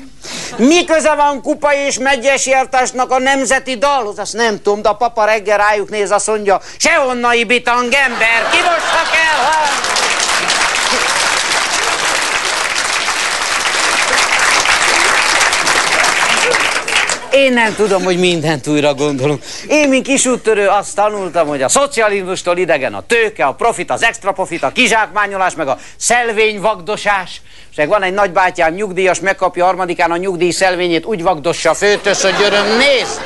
[0.56, 4.18] Mi köze van kupa és megyesi elvtársnak a nemzeti dalhoz?
[4.18, 8.50] Azt nem tudom, de a papa reggel rájuk néz, azt mondja, se onnai bitang ember,
[8.50, 9.66] kivossak el, ha?
[17.36, 19.42] Én nem tudom, hogy mindent újra gondolunk.
[19.68, 24.32] Én, mint kisúttörő, azt tanultam, hogy a szocializmustól idegen a tőke, a profit, az extra
[24.32, 27.40] profit, a kizsákmányolás, meg a szelvényvagdosás.
[27.76, 32.42] És van egy nagybátyám, nyugdíjas, megkapja harmadikán a nyugdíj szelvényét, úgy vagdossa a főtös, hogy
[32.44, 33.20] öröm néz.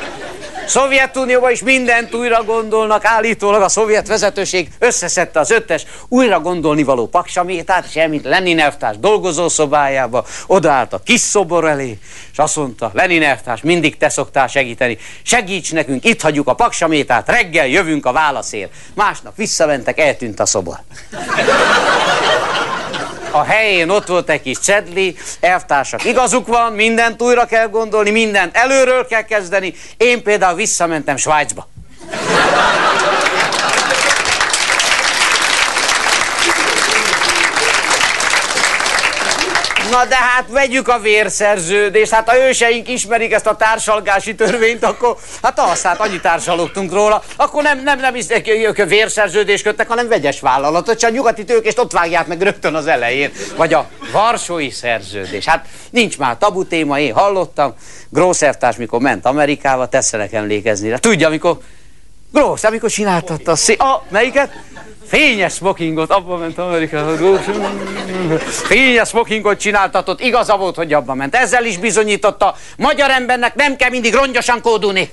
[0.70, 7.06] Szovjetunióban is mindent újra gondolnak, állítólag a szovjet vezetőség összeszedte az öttes újra gondolni való
[7.06, 11.98] paksamétát, és elmint Lenin elvtárs dolgozószobájába, odaállt a kis szobor elé,
[12.32, 17.28] és azt mondta, Lenin elvtárs, mindig te szoktál segíteni, segíts nekünk, itt hagyjuk a paksamétát,
[17.28, 18.72] reggel jövünk a válaszért.
[18.94, 20.76] Másnap visszamentek, eltűnt a szobor
[23.30, 28.56] a helyén ott volt egy kis cedli, elvtársak, igazuk van, mindent újra kell gondolni, mindent
[28.56, 29.74] előről kell kezdeni.
[29.96, 31.68] Én például visszamentem Svájcba.
[40.00, 45.16] Na de hát vegyük a vérszerződést, hát ha őseink ismerik ezt a társalgási törvényt, akkor
[45.42, 50.08] hát azt, hát annyi társalogtunk róla, akkor nem, nem, nem hiszek, ők vérszerződést köttek, hanem
[50.08, 53.32] vegyes vállalatot, csak a nyugati tőkést ott vágják meg rögtön az elején.
[53.56, 55.44] Vagy a varsói szerződés.
[55.44, 57.74] Hát nincs már tabu téma, én hallottam,
[58.08, 60.96] Grószertás, mikor ment Amerikába, tesznek emlékezni rá.
[60.96, 61.58] Tudja, amikor
[62.32, 63.74] Grósz, amikor csináltatta a szé...
[63.78, 64.52] Ah, melyiket?
[65.06, 67.38] Fényes smokingot, abban ment Amerikába.
[68.38, 71.34] Fényes smokingot csináltatott, igaza volt, hogy abban ment.
[71.34, 75.10] Ezzel is bizonyította, magyar embernek nem kell mindig rongyosan kódulni.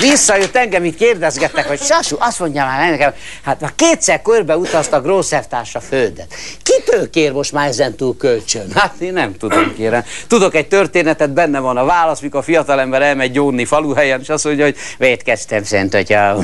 [0.00, 5.00] Visszajött engem, itt kérdezgettek, hogy Sasu, azt mondja már nekem, hát már kétszer körbe utazta
[5.00, 6.34] Grószertárs a földet.
[6.62, 8.66] Kitől kér most már ezen túl kölcsön?
[8.74, 10.04] Hát én nem tudom, kérem.
[10.26, 14.44] Tudok egy történetet, benne van a válasz, mikor a fiatalember elmegy gyónni faluhelyen, és azt
[14.44, 16.36] mondja, hogy védkeztem, szent atyám.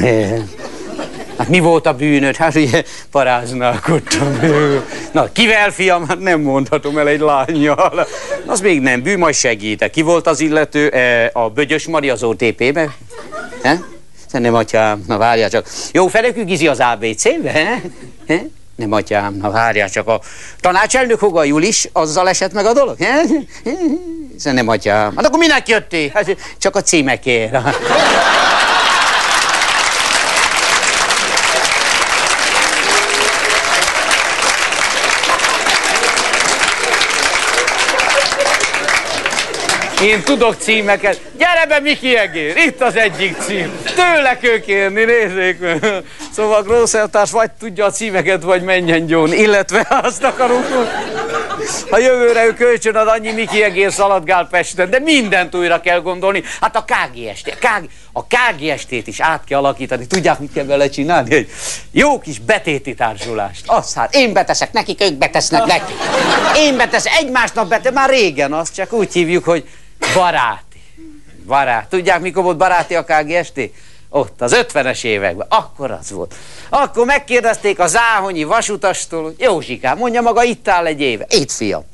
[1.39, 2.37] Hát mi volt a bűnöd?
[2.37, 4.41] Hát ugye paráználkodtam.
[5.13, 6.09] Na, kivel fiam?
[6.09, 8.07] Hát nem mondhatom el egy lányjal.
[8.47, 9.91] Az még nem bűn, majd segítek.
[9.91, 10.89] Ki volt az illető?
[10.89, 12.95] E, a Bögyös Mari az OTP-be?
[14.31, 15.69] Nem, atyám, na várjál csak.
[15.93, 17.81] Jó, felekük gizi az ABC-be?
[18.77, 20.09] Nem, atyám, na várjál csak.
[20.09, 20.21] A
[20.61, 22.97] tanácselnök Hoga Julis, azzal esett meg a dolog?
[24.43, 25.17] Nem, atyám.
[25.17, 26.11] Hát akkor minek jöttél?
[26.15, 27.57] Hát csak a címekért.
[40.05, 41.21] Én tudok címeket.
[41.39, 42.57] Gyere be, Miki Egér!
[42.57, 43.79] Itt az egyik cím.
[43.85, 45.59] Tőle kell kérni, nézzék.
[46.33, 49.33] Szóval Grószeltárs vagy tudja a címeket, vagy menjen gyón.
[49.33, 50.67] Illetve azt akarunk,
[51.91, 56.43] ha jövőre ő kölcsön ad annyi Miki Egér szaladgál Pesten, de mindent újra kell gondolni.
[56.61, 60.07] Hát a KGST, KG, a KGST-t is át kell alakítani.
[60.07, 61.35] Tudják, mit kell vele csinálni?
[61.35, 61.51] Egy
[61.91, 63.63] jó kis betéti társulást.
[63.67, 65.97] Azt hát, én beteszek nekik, ők betesznek nekik.
[66.57, 69.65] Én beteszek, egymásnak bete, már régen azt csak úgy hívjuk, hogy
[70.15, 70.83] Baráti.
[71.47, 71.89] Barát.
[71.89, 73.61] Tudják, mikor volt baráti a KGST?
[74.09, 75.47] Ott, az 50-es években.
[75.51, 76.35] Akkor az volt.
[76.69, 81.27] Akkor megkérdezték a záhonyi vasutastól, hogy Józsikám, mondja maga, itt áll egy éve.
[81.29, 81.85] Itt, fiam.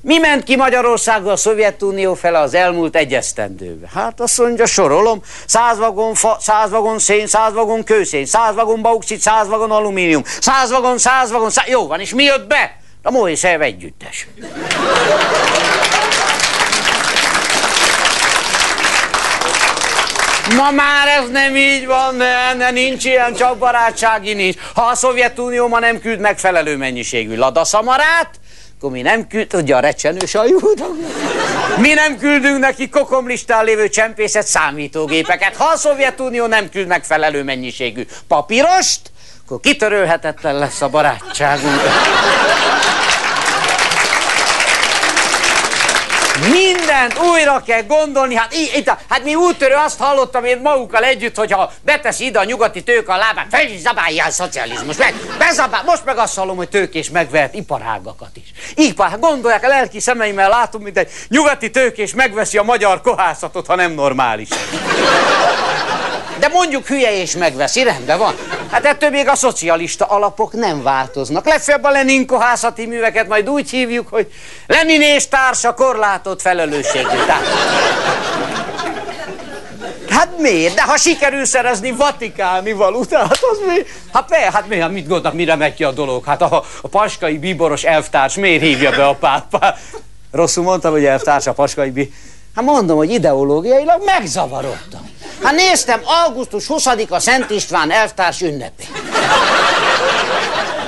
[0.00, 3.88] Mi ment ki Magyarországgal a Szovjetunió fele az elmúlt egyesztendőbe?
[3.94, 8.82] Hát azt mondja, sorolom, száz vagon, fa, száz vagon szén, száz vagon kőszén, száz vagon
[8.82, 11.68] bauxit, száz vagon alumínium, száz vagon, száz vagon, száz...
[11.68, 12.76] Jó van, és mi jött be?
[13.02, 14.26] A Moisev együttes.
[20.56, 24.56] Ma már ez nem így van, ne, ne, nincs ilyen, csak barátsági nincs.
[24.74, 28.30] Ha a Szovjetunió ma nem küld megfelelő mennyiségű ladaszamarát,
[28.78, 30.84] akkor mi nem küld, ugye a recsenő sajút,
[31.76, 35.56] mi nem küldünk neki kokomlistán lévő csempészet számítógépeket.
[35.56, 39.00] Ha a Szovjetunió nem küld megfelelő mennyiségű papírost,
[39.44, 41.80] akkor kitörölhetetlen lesz a barátságunk.
[46.48, 51.36] Mindent újra kell gondolni, hát, í, itt, hát mi úttörő azt hallottam én magukkal együtt,
[51.36, 54.96] hogy ha beteszi ide a nyugati tőke a lábát, fel is zabálja a szocializmus.
[54.96, 58.52] Meg, bezabál, most meg azt hallom, hogy tőkés megvehet iparágakat is.
[58.74, 63.66] Ipar, hát gondolják, a lelki szemeimmel látom, mint egy nyugati tőkés megveszi a magyar kohászatot,
[63.66, 64.48] ha nem normális.
[66.40, 68.34] De mondjuk hülye és megveszi, rendben van.
[68.70, 71.46] Hát ettől még a szocialista alapok nem változnak.
[71.46, 74.32] Legfeljebb a Lenin kohászati műveket majd úgy hívjuk, hogy
[74.66, 77.16] Lenin és társa korlátott felelősségű.
[80.08, 80.74] Hát miért?
[80.74, 83.82] De ha sikerül szerezni vatikáni valutát, az mi?
[84.12, 84.36] Hát mi?
[84.36, 84.80] Hát mi?
[84.80, 86.24] Hát mit gondolnak, mire megy ki a dolog?
[86.24, 89.78] Hát a, a paskai bíboros elvtárs miért hívja be a pápát?
[90.30, 92.12] Rosszul mondtam, hogy elvtárs a paskai bí...
[92.54, 95.10] Hát mondom, hogy ideológiailag megzavarodtam.
[95.42, 98.84] Hát néztem, augusztus 20-a Szent István elvtárs ünnepé.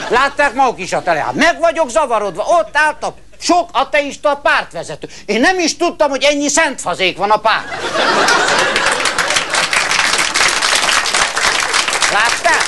[0.08, 1.34] Látták maguk is a teleát.
[1.34, 2.42] Meg vagyok zavarodva.
[2.42, 5.08] Ott állt a sok ateista pártvezető.
[5.26, 7.64] Én nem is tudtam, hogy ennyi szent fazék van a párt.
[12.12, 12.64] Látták?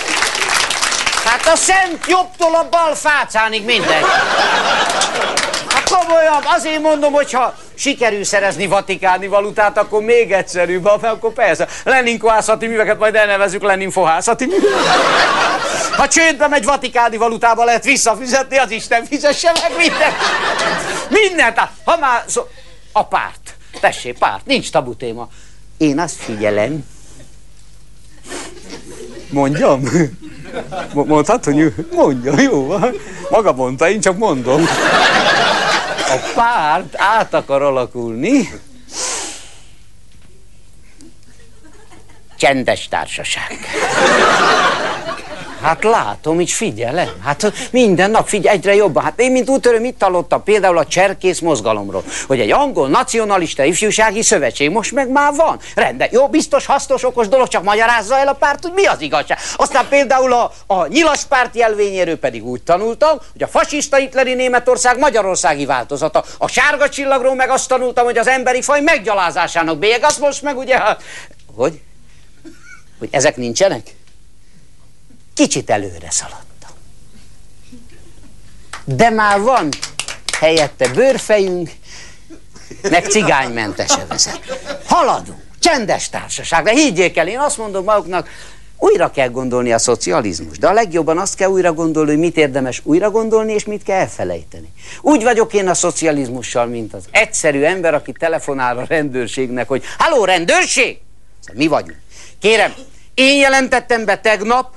[1.24, 4.04] Hát a szent jobbtól a bal fácánig mindegy.
[5.98, 12.66] Komolyan, azért mondom, hogyha sikerül szerezni vatikáni valutát, akkor még egyszerűbb, akkor persze, Lenin kohászati
[12.66, 15.92] műveket majd elnevezük Lenin fohászati műveket.
[15.96, 20.14] Ha csődbe megy vatikáni valutába lehet visszafizetni, az Isten fizesse meg mindent.
[21.08, 21.58] Mindent.
[21.84, 22.42] Ha már szó...
[22.92, 23.54] A párt.
[23.80, 24.46] Tessék, párt.
[24.46, 25.28] Nincs tabu téma.
[25.76, 26.84] Én azt figyelem.
[29.30, 29.82] Mondjam?
[30.92, 31.54] Mondhatod?
[31.92, 32.94] Mondja, jó van.
[33.30, 34.66] Maga mondta, én csak mondom.
[36.14, 38.50] A párt át akar alakulni.
[42.36, 43.58] Csendes társaság.
[45.64, 47.08] Hát látom, így figyelem.
[47.24, 49.02] Hát minden nap figyelj, egyre jobban.
[49.02, 54.22] Hát én, mint útörő, mit hallottam például a cserkész mozgalomról, hogy egy angol nacionalista ifjúsági
[54.22, 55.60] szövetség most meg már van.
[55.74, 59.38] Rende, jó, biztos, hasznos, okos dolog, csak magyarázza el a párt, hogy mi az igazság.
[59.56, 64.98] Aztán például a, a nyilas párt jelvényéről pedig úgy tanultam, hogy a fasiszta hitleri Németország
[64.98, 66.24] magyarországi változata.
[66.38, 70.02] A sárga csillagról meg azt tanultam, hogy az emberi faj meggyalázásának bélyeg.
[70.02, 70.78] Azt most meg ugye,
[71.56, 71.80] hogy?
[72.98, 73.94] Hogy ezek nincsenek?
[75.34, 76.70] Kicsit előre szaladtam.
[78.84, 79.68] De már van
[80.38, 81.70] helyette bőrfejünk,
[82.90, 84.40] meg cigánymentes vezet.
[84.86, 88.28] Haladunk, csendes társaság, de higgyék el, én azt mondom maguknak,
[88.78, 92.80] újra kell gondolni a szocializmus, de a legjobban azt kell újra gondolni, hogy mit érdemes
[92.84, 94.72] újra gondolni, és mit kell elfelejteni.
[95.00, 100.24] Úgy vagyok én a szocializmussal, mint az egyszerű ember, aki telefonál a rendőrségnek, hogy Halló,
[100.24, 100.98] rendőrség?
[101.40, 101.98] Szóval mi vagyunk.
[102.38, 102.74] Kérem,
[103.14, 104.74] én jelentettem be tegnap,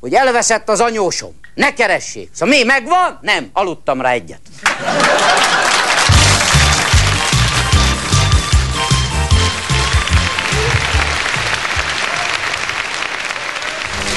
[0.00, 1.34] hogy elveszett az anyósom.
[1.54, 2.30] Ne keressék.
[2.32, 3.18] Szóval mi, megvan?
[3.20, 4.40] Nem, aludtam rá egyet.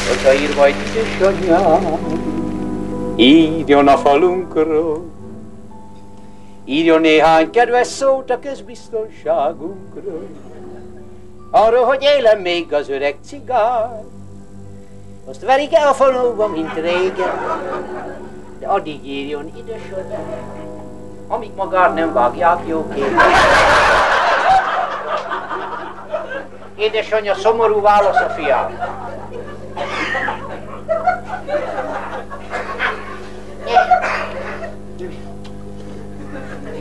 [0.08, 2.00] Hogyha ír majd édesanyám,
[3.16, 5.06] írjon a falunkról,
[6.66, 10.28] írjon néhány kedves szót a közbiztonságunkról,
[11.52, 14.18] arról, hogy élem még az öreg cigány,
[15.30, 17.40] azt verik el a falóba, mint régen,
[18.60, 20.24] de addig írjon édesanyám,
[21.28, 23.20] amíg magát nem vágják jó képen.
[26.76, 28.78] Édesanyja szomorú válasz a fiám.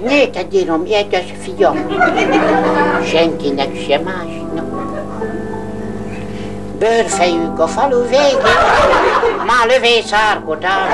[0.03, 1.77] Néked írom, édes fiam,
[3.05, 4.98] senkinek se másnak.
[6.79, 8.41] Bőrfejük a falu végén,
[9.47, 10.93] már lövész árkodás.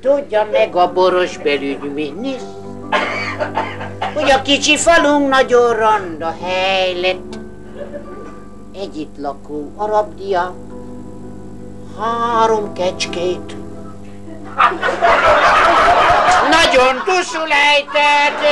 [0.00, 2.42] Tudja meg a boros belügyminisz,
[4.14, 7.38] hogy a kicsi falunk nagyon randa hely lett.
[8.74, 10.52] Egy itt lakó arab diák,
[12.00, 13.56] három kecskét.
[16.50, 18.42] Nagyon tusul ejtett.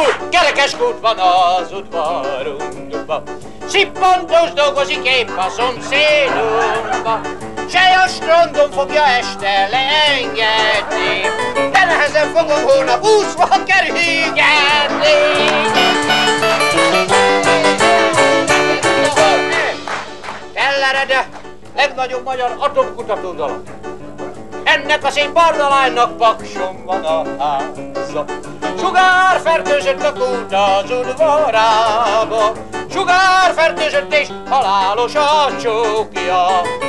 [0.00, 3.22] Kiskó, Gyerekes kút van az udvarunkba,
[3.66, 7.20] Szippantós dolgozik épp a szomszédunkba,
[7.70, 11.20] Sej a strandon fogja este leengedni,
[11.72, 14.38] De nehezen fogom holnap úszva kerülgetni.
[20.52, 21.28] Tellerede,
[21.76, 23.68] legnagyobb magyar atomkutató dalap.
[24.64, 28.24] Ennek a szép bardalánynak pakson van a háza.
[28.78, 32.52] Sugár fertőzött a kút az udvarába,
[32.92, 36.46] Sugár fertőzött és halálos a csókja.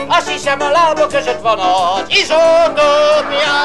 [0.08, 3.60] Azt hiszem a lába között van az izotópja.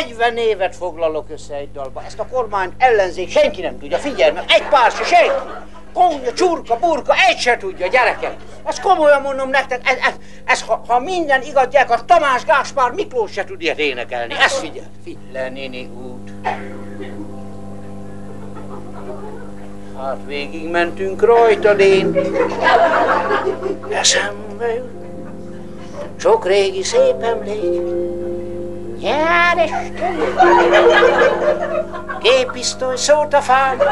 [0.00, 2.02] 40 évet foglalok össze egy dalba.
[2.06, 3.98] Ezt a kormány ellenzék senki nem tudja.
[3.98, 5.50] Figyelj meg, egy pár se senki.
[5.92, 8.36] Kónya, csurka, burka, egy se tudja, gyerekek.
[8.64, 10.14] Ezt komolyan mondom nektek, ez, ez,
[10.44, 14.34] ez ha, ha minden igaz, gyerek, a Tamás Gáspár Miklós se tud ilyet énekelni.
[14.40, 14.90] Ezt figyel.
[15.04, 16.30] Figyelj, néni út.
[19.98, 22.18] Hát végig mentünk rajtad én.
[23.90, 24.90] Eszembe jut.
[26.16, 28.21] Sok régi szép emlék.
[29.02, 29.70] Jár.
[32.20, 33.82] Gépisztoly szólt a fám.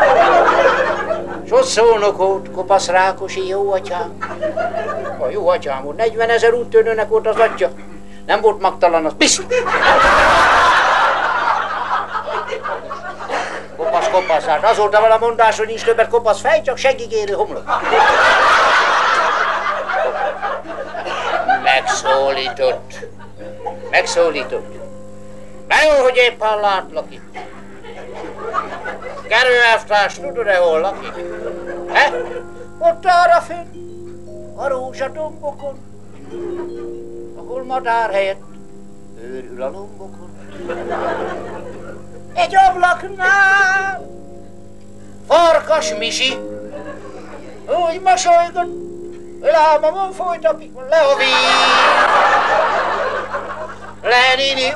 [1.46, 4.18] S ott szónokot, kopasz Rákosi jó atyám.
[5.18, 7.70] A jó atyám úr, 40 ezer úttörőnek volt az atya.
[8.26, 9.44] Nem volt magtalan, az biztos.
[13.76, 17.64] Kopasz, kopasz, hát az volt a mondás, hogy nincs többet kopasz fej, csak segigérő homlok.
[21.62, 22.94] Megszólított.
[23.90, 24.79] Megszólított.
[25.70, 27.38] Na jó, hogy éppen látlak itt.
[29.28, 31.12] Kerülelvtárs, tudod-e, hol lakik?
[31.92, 32.10] He?
[32.78, 33.66] Ott arra fönn,
[34.56, 35.78] a rózsadombokon,
[37.36, 38.42] ahol madár helyett
[39.22, 40.30] őrül a lombokon.
[42.34, 44.08] Egy ablaknál
[45.28, 46.38] farkas misi,
[47.66, 48.72] úgy mosolygott,
[49.40, 51.26] lábamon folytapik le a víz.
[54.02, 54.74] Lenini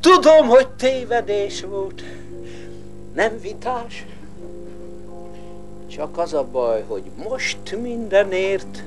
[0.00, 2.02] Tudom, hogy tévedés volt,
[3.14, 4.06] nem vitás.
[5.86, 8.82] Csak az a baj, hogy most mindenért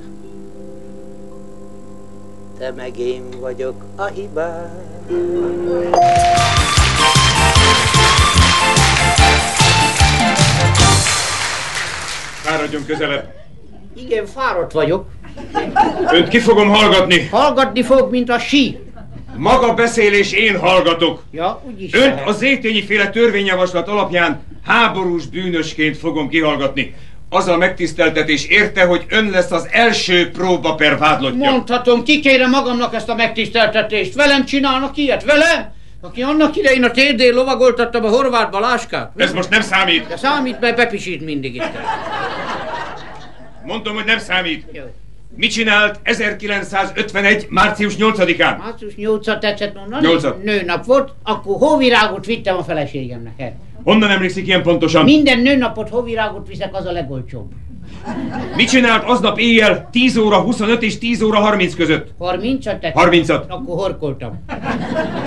[2.57, 4.69] te meg én vagyok a hibás.
[12.69, 13.33] Fáradjon közelebb.
[13.97, 15.07] Igen, fáradt vagyok.
[16.11, 17.27] Önt ki fogom hallgatni.
[17.31, 18.77] Hallgatni fog, mint a sí.
[19.35, 21.23] Maga beszél és én hallgatok.
[21.31, 22.27] Ja, úgyis Önt lehet.
[22.27, 26.95] a Zétényi féle törvényjavaslat alapján háborús bűnösként fogom kihallgatni.
[27.29, 31.51] Az a megtiszteltetés érte, hogy ön lesz az első próba per vádlottja.
[31.51, 34.13] Mondhatom, kikérem magamnak ezt a megtiszteltetést.
[34.15, 35.77] Velem csinálnak ilyet, velem?
[36.01, 39.11] Aki annak idején a térdén lovagoltattam a horvát baláskát.
[39.15, 40.07] Ez most nem számít.
[40.07, 41.71] De számít, mert bepisít mindig itt.
[43.69, 44.65] Mondom, hogy nem számít.
[44.71, 44.81] Jó.
[45.35, 47.47] Mit csinált 1951.
[47.49, 48.57] március 8-án?
[48.57, 50.07] Március 8 tetszett mondani?
[50.07, 50.43] Nyolcat.
[50.43, 53.33] Nőnap volt, akkor hóvirágot vittem a feleségemnek.
[53.37, 53.57] el.
[53.83, 55.03] Honnan emlékszik ilyen pontosan?
[55.03, 57.51] Minden nőnapot hóvirágot viszek, az a legolcsóbb.
[58.55, 62.07] Mit csinált aznap éjjel 10 óra 25 és 10 óra 30 között?
[62.17, 62.93] 30 tetszett?
[62.95, 63.47] 30-at.
[63.47, 64.43] Akkor horkoltam.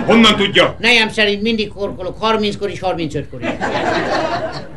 [0.07, 0.77] Honnan tudja?
[0.79, 3.49] Nejem szerint mindig horkolok, 30-kor is, 35-kor is.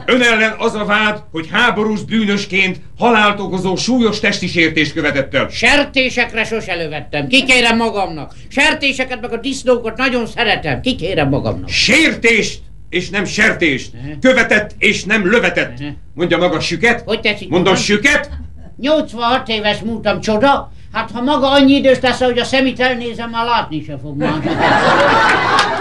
[0.05, 5.47] Ön ellen az a vád, hogy háborús bűnösként halált okozó súlyos testi sértést követett el.
[5.49, 8.33] Sertésekre sose lövettem, kikérem magamnak.
[8.47, 11.69] Sertéseket meg a disznókat nagyon szeretem, kikérem magamnak.
[11.69, 13.91] Sértést és nem sertést.
[14.21, 15.77] Követett és nem lövetett.
[16.13, 17.01] Mondja maga süket?
[17.05, 17.49] Hogy tetszik?
[17.49, 17.85] Mondom magam?
[17.85, 18.29] süket?
[18.77, 20.71] 86 éves múltam, csoda?
[20.91, 24.41] Hát ha maga annyi idős lesz, hogy a szemét elnézem, már látni se fog már.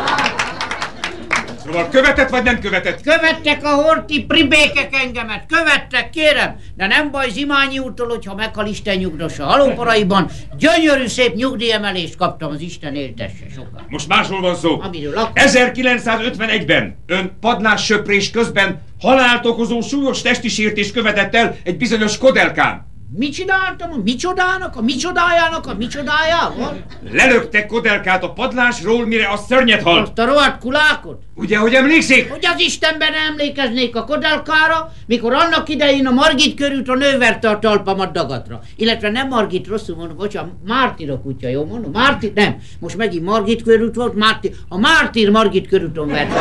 [1.65, 3.03] Szóval követett vagy nem követett?
[3.03, 8.97] Követtek a horti pribékek engemet, követtek, kérem, de nem baj Zimányi úrtól, hogyha meghal Isten
[8.97, 13.83] nyugdossa halomparaiban, gyönyörű szép nyugdíjemelést kaptam, az Isten éltesse sokat.
[13.89, 14.81] Most másról van szó.
[14.81, 15.33] Amiről akkor...
[15.35, 22.93] 1951-ben ön padlássöprés közben halált okozó súlyos testi sértést követett el egy bizonyos Kodelkán.
[23.13, 23.93] Mit csináltam?
[23.93, 26.85] A micsodának, a micsodájának, a micsodájával?
[27.11, 30.03] Lelökte Kodelkát a padlásról, mire a szörnyet halt.
[30.03, 31.23] Azt a rohadt kulákot?
[31.35, 32.31] Ugye, hogy emlékszik?
[32.31, 37.49] Hogy az Istenben emlékeznék a kodelkára, mikor annak idején a Margit körült a nő verte
[37.49, 38.61] a talpamat dagatra.
[38.77, 41.91] Illetve nem Margit, rosszul mondom, bocsánat, Mártira kutya, jó mondom?
[41.93, 46.41] Mártir, nem, most megint Margit körült volt, Mártir, a Mártir Margit körúton verte.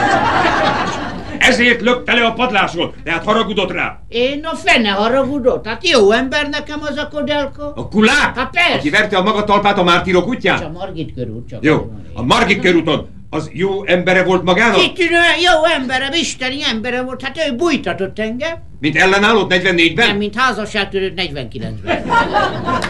[1.48, 4.00] Ezért lökte le a padlásról, tehát haragudott rá.
[4.08, 7.74] Én a fene haragudott, hát jó ember nekem az a kodelka.
[7.76, 8.36] A kulák?
[8.36, 8.74] Hát persze.
[8.74, 10.72] Aki verte a maga talpát a mártírok És a útján?
[10.72, 11.64] Margit körút csak.
[11.64, 14.76] Jó, a Margit körúton az jó embere volt magának?
[14.76, 18.56] Kitűnő, jó emberem, isteni embere volt, hát ő bújtatott engem.
[18.84, 20.16] Mint ellenállott Nem, 44-ben?
[20.16, 22.04] mint házasságtörőt 49-ben.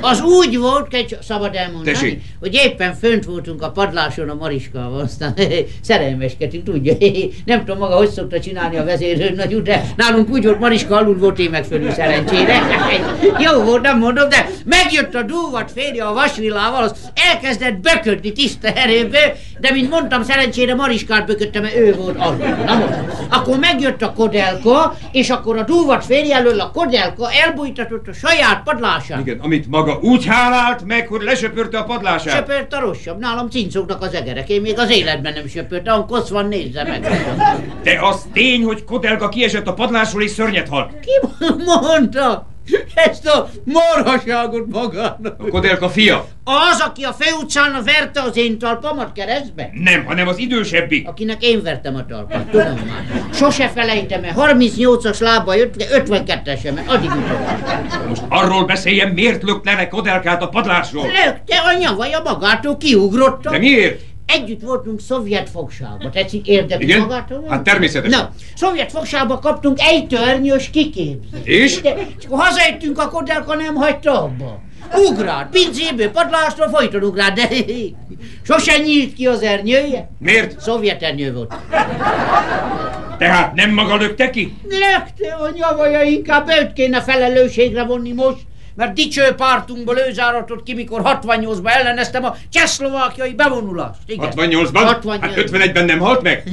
[0.01, 2.21] Az úgy volt, hogy szabad elmondani, Tessék.
[2.39, 5.33] hogy éppen fönt voltunk a padláson a Mariskával, aztán
[5.81, 6.93] szerelmeskedtünk, tudja,
[7.45, 11.39] nem tudom maga, hogy szokta csinálni a vezérőrnagy de nálunk úgy volt, Mariska alul volt,
[11.39, 12.61] én meg fölül szerencsére.
[13.45, 16.93] Jó volt, nem mondom, de megjött a dúvat férje a vasvillával, az
[17.31, 22.47] elkezdett böködni tiszta erőből, de mint mondtam, szerencsére Mariskát böködte, mert ő volt alul.
[22.65, 22.93] Na most,
[23.29, 28.63] akkor megjött a kodelka, és akkor a dúvat férje elől a kodelka elbújtatott a saját
[28.63, 29.19] padlásán.
[29.19, 32.35] Igen, amit maga úgy hálált meg, hogy lesöpörte a padlását.
[32.35, 36.47] Söpört a rosszabb, nálam cincognak az egerek, én még az életben nem söpörtem, kosz van,
[36.47, 37.07] nézze meg.
[37.83, 40.99] De az tény, hogy Kodelka kiesett a padlásról és szörnyet halt.
[40.99, 42.52] Ki mondta
[42.95, 45.35] ezt a marhaságot magának?
[45.37, 46.27] A Kodelka fia.
[46.43, 49.69] Az, aki a főutcán verte az én talpamat keresztbe?
[49.73, 51.07] Nem, hanem az idősebbik.
[51.07, 53.05] Akinek én vertem a talpat, tudom már.
[53.33, 58.07] Sose felejtem el, 38-as lába jött, de 52-esem, addig jutott.
[58.07, 61.05] Most arról beszéljen, miért lökte le Kodelkát a padlásról.
[61.05, 63.51] Lökte a nyavaja magától, kiugrottam.
[63.51, 64.01] De miért?
[64.25, 66.09] Együtt voltunk szovjet fogságba.
[66.09, 66.99] Tetszik érdekli Igen?
[66.99, 67.45] magától?
[67.49, 68.19] Hát természetesen.
[68.19, 71.45] Na, szovjet fogságba kaptunk egy törnyös kiképzést.
[71.45, 71.81] És?
[71.81, 74.61] De, és akkor hazajöttünk, a kodelka nem hagyta abba.
[75.09, 77.49] Ugrált, pincéből, padlásról folyton ugrált, de
[78.47, 80.09] sose nyílt ki az ernyője.
[80.19, 80.59] Miért?
[80.59, 81.53] Szovjet ernyő volt.
[83.17, 84.53] Tehát nem maga lökte ki?
[84.63, 88.41] Lökte a nyavaja, inkább őt kéne felelősségre vonni most,
[88.75, 93.99] mert dicső pártunkból ő záratott ki, mikor 68-ban elleneztem a csehszlovákiai bevonulást.
[94.05, 94.31] Igen.
[94.35, 94.71] 68-ban?
[94.73, 95.21] 68.
[95.21, 96.43] Hát 51-ben nem halt meg?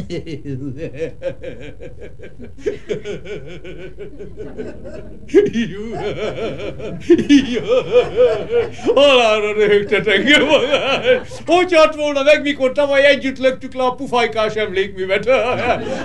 [8.94, 10.42] Halálra röhögtet engem.
[11.46, 15.30] Hogy halt volna meg, mikor tavaly együtt löktük le a pufajkás emlékművet,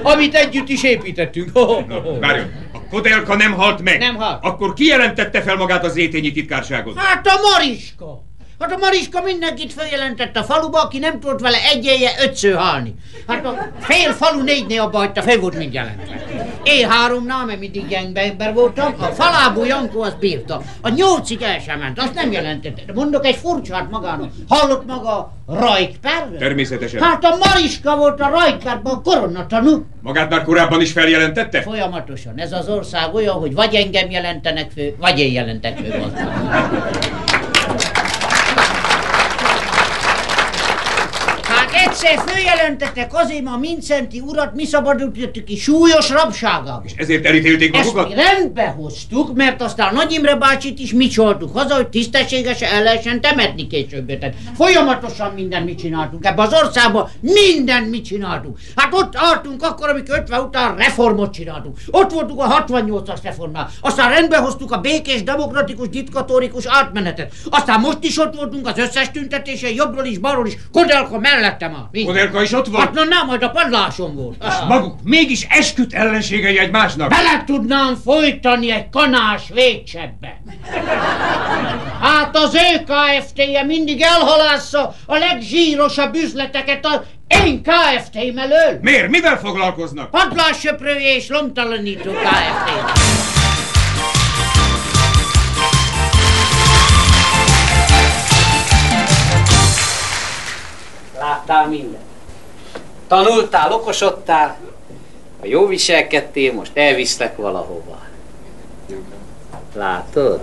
[0.03, 1.51] amit együtt is építettünk.
[2.19, 3.99] Várjon, a Kodelka nem halt meg.
[3.99, 4.43] Nem halt.
[4.43, 6.95] Akkor ki jelentette fel magát az étényi titkárságon?
[6.97, 8.23] Hát a Mariska!
[8.59, 12.93] Hát a Mariska mindenkit feljelentett a faluba, aki nem tudott vele egy éjjel ötször halni.
[13.27, 16.25] Hát a fél falu négynél abba hagyta, fel volt mind jelentve.
[16.63, 20.61] Én háromnál, mert mindig gyengbe ember voltam, a falábú Jankó azt bírta.
[20.81, 22.81] A nyolcig el sem ment, azt nem jelentette.
[22.85, 24.31] De mondok egy furcsát magának.
[24.47, 26.37] Hallott maga Rajkperről?
[26.37, 27.01] Természetesen.
[27.01, 29.85] Hát a Mariska volt a Rajkperben a koronatanú.
[30.01, 31.61] Magát már korábban is feljelentette?
[31.61, 32.33] Folyamatosan.
[32.35, 36.03] Ez az ország olyan, hogy vagy engem jelentenek fő, vagy én jelentek fő.
[41.47, 41.71] Hát
[42.03, 46.81] egyszer följelentettek azért, mert a Mincenti urat mi szabadítottuk ki súlyos rabsággal.
[46.85, 48.07] És ezért elítélték Ezt magukat?
[48.07, 52.83] mi rendbe hoztuk, mert aztán Nagy Imre bácsit is mi csaltuk haza, hogy tisztességesen el
[52.83, 54.19] lehessen temetni később.
[54.19, 56.25] Tehát folyamatosan mindent mit csináltunk.
[56.25, 58.57] Ebben az országban mindent mit csináltunk.
[58.75, 61.77] Hát ott álltunk akkor, amikor 50 után reformot csináltunk.
[61.91, 63.69] Ott voltunk a 68-as reformnál.
[63.81, 67.33] Aztán rendbe hoztuk a békés, demokratikus, diktatórikus átmenetet.
[67.49, 71.84] Aztán most is ott voltunk az összes tüntetésen, jobbról is, balról is, Kodelka mellettem áll.
[71.91, 72.03] Mi?
[72.03, 72.93] Kodelka is ott Hát volt?
[72.93, 74.45] na, nem, majd a padláson volt.
[74.67, 77.09] Maguk mégis esküt ellenségei egymásnak.
[77.09, 80.41] Bele tudnám folytani egy kanás végsebbe.
[82.01, 86.99] Hát az ő KFT-je mindig elhalásza a legzsírosabb üzleteket az
[87.45, 88.79] én KFT-m elől.
[88.81, 89.09] Miért?
[89.09, 90.09] Mivel foglalkoznak?
[90.09, 93.44] Padlássöprője és lomtalanító KFT.
[101.19, 102.03] Láttál mindent.
[103.07, 104.57] Tanultál, okosodtál,
[105.39, 107.99] ha jó viselkedtél, most elviszlek valahova.
[109.73, 110.41] Látod?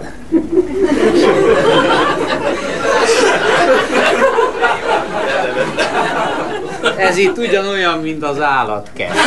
[6.97, 9.19] Ez itt ugyanolyan, mint az állatkert.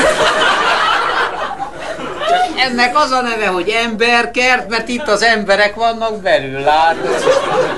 [2.58, 7.24] Ennek az a neve, hogy emberkert, mert itt az emberek vannak belül, látod?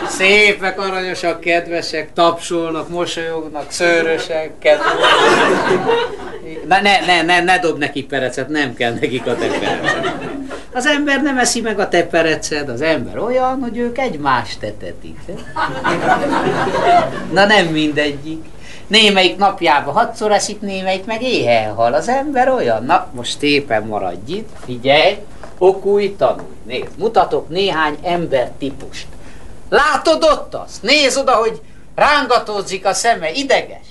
[0.07, 4.97] Szépek, aranyosak, kedvesek, tapsolnak, mosolyognak, szőrösek, kedvesek.
[6.67, 10.13] Na, ne, ne, ne, ne dob neki perecet, nem kell nekik a te perecet.
[10.73, 15.19] Az ember nem eszi meg a te pereced, az ember olyan, hogy ők egymást tetetik.
[17.33, 18.43] Na nem mindegyik.
[18.87, 21.93] Némelyik napjában hatszor eszik, némelyik meg éhen hal.
[21.93, 22.83] Az ember olyan.
[22.83, 25.17] Na, most éppen maradj itt, figyelj,
[25.57, 26.55] okulj, tanulj.
[26.65, 29.07] Nézd, mutatok néhány ember típust.
[29.69, 30.81] Látod ott azt?
[30.81, 31.61] Nézd oda, hogy
[31.95, 33.85] rángatózik a szeme, ideges.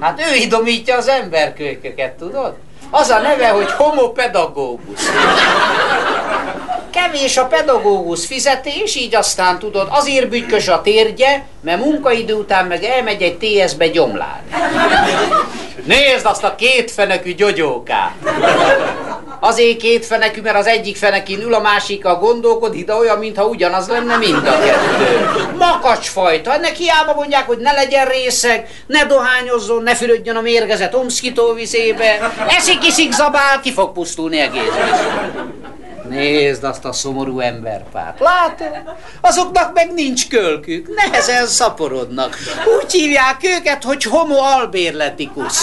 [0.00, 2.54] Hát ő idomítja az emberkölyköket, tudod?
[2.90, 5.00] Az a neve, hogy homopedagógus.
[6.90, 12.84] Kevés a pedagógus fizetés, így aztán tudod, azért bütykös a térgye, mert munkaidő után meg
[12.84, 14.48] elmegy egy TS-be gyomlálni.
[15.84, 18.14] Nézd azt a kétfenekű gyogyókát!
[19.40, 23.88] Azért kétfenekű, mert az egyik fenekin ül, a másik a gondolkodik, de olyan, mintha ugyanaz
[23.88, 25.28] lenne mind a kettő.
[25.58, 31.52] Makacsfajta, ennek hiába mondják, hogy ne legyen részeg, ne dohányozzon, ne fürödjön a mérgezett omszkító
[31.52, 34.72] vizébe, eszik, iszik, zabál, ki fog pusztulni egész.
[36.10, 38.20] Nézd azt a szomorú emberpárt.
[38.20, 38.94] Látod?
[39.20, 42.36] Azoknak meg nincs kölkük, nehezen szaporodnak.
[42.80, 45.58] Úgy hívják őket, hogy homo albérletikus.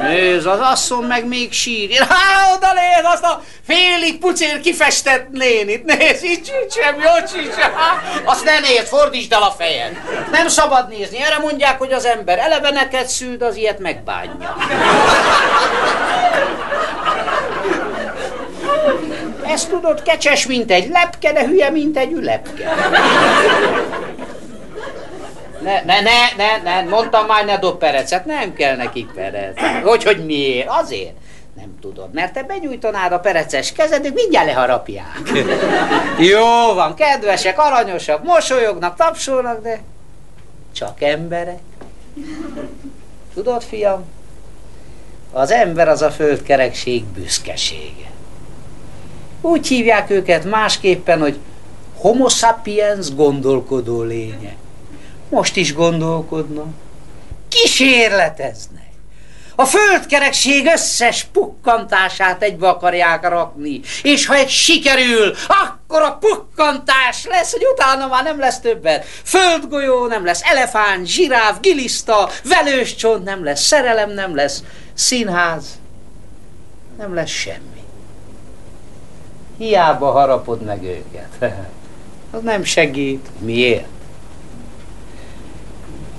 [0.00, 2.06] Nézd, az asszony meg még sír.
[2.08, 5.84] Há, oda nézd azt a félig pucér kifestett nénit.
[5.84, 7.72] Nézd, így csícsem, jó csícsem.
[8.24, 9.96] Azt ne nézd, fordítsd el a fejed.
[10.30, 11.22] Nem szabad nézni.
[11.22, 14.56] Erre mondják, hogy az ember eleve neked szül, de az ilyet megbánja.
[19.48, 22.74] Ezt tudod, kecses, mint egy lepke, de hülye, mint egy ülepke.
[25.62, 29.60] Ne, ne, ne, ne, ne, mondtam már, ne dob perecet, nem kell nekik perec.
[29.82, 30.68] Hogy, hogy miért?
[30.70, 31.12] Azért.
[31.56, 35.20] Nem tudod, mert te benyújtanád a pereces kezed, ők mindjárt leharapják.
[36.18, 39.80] Jó van, kedvesek, aranyosak, mosolyognak, tapsolnak, de
[40.74, 41.58] csak emberek.
[43.34, 44.04] Tudod, fiam,
[45.32, 48.10] az ember az a földkerekség büszkesége.
[49.40, 51.38] Úgy hívják őket másképpen, hogy
[51.96, 54.56] homo sapiens gondolkodó lénye.
[55.30, 56.66] Most is gondolkodnak.
[57.48, 58.86] Kísérleteznek.
[59.60, 67.52] A földkerekség összes pukkantását egybe akarják rakni, és ha egy sikerül, akkor a pukkantás lesz,
[67.52, 69.04] hogy utána már nem lesz többet.
[69.04, 74.62] Földgolyó nem lesz, elefánt, zsiráf, giliszta, velős nem lesz, szerelem nem lesz,
[74.94, 75.64] színház
[76.98, 77.77] nem lesz semmi.
[79.58, 81.38] Hiába harapod meg őket.
[82.30, 83.28] Az nem segít.
[83.38, 83.86] Miért?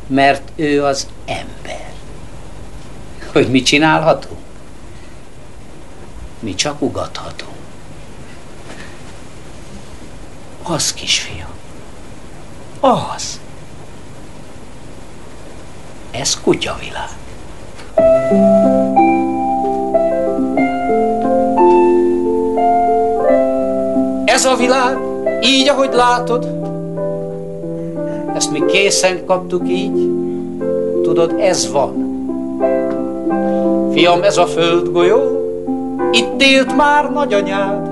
[0.08, 1.94] Mert ő az ember.
[3.32, 4.40] Hogy mit csinálhatunk?
[6.40, 7.58] Mi csak ugathatunk.
[10.64, 11.54] Az, kisfiam.
[12.80, 13.40] Az.
[16.12, 17.18] Ez kutyavilág.
[24.40, 24.98] Ez a világ,
[25.42, 26.48] így, ahogy látod,
[28.36, 30.10] ezt mi készen kaptuk így,
[31.04, 31.94] tudod, ez van.
[33.94, 35.20] Fiam, ez a földgolyó,
[36.12, 37.90] itt élt már nagyanyád,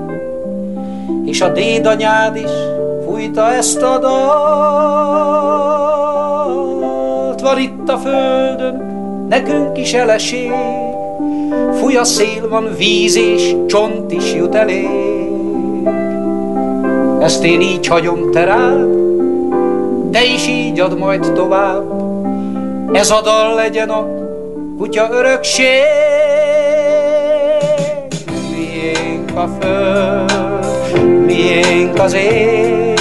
[1.24, 2.50] és a dédanyád is
[3.04, 4.20] fújta ezt a dalt.
[7.40, 8.82] Van itt a földön,
[9.28, 10.52] nekünk is eleség,
[11.72, 15.07] fúj a szél, van víz és csont is jut elég.
[17.20, 18.86] Ezt én így hagyom te rád,
[20.12, 21.84] te is így ad majd tovább.
[22.92, 24.06] Ez a dal legyen a
[24.78, 25.82] kutya örökség.
[28.56, 33.00] Miénk a föld, miénk az ég,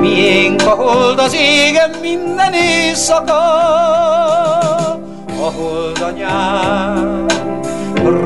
[0.00, 3.42] miénk a hold az égen minden éjszaka.
[5.40, 7.26] A hold anyám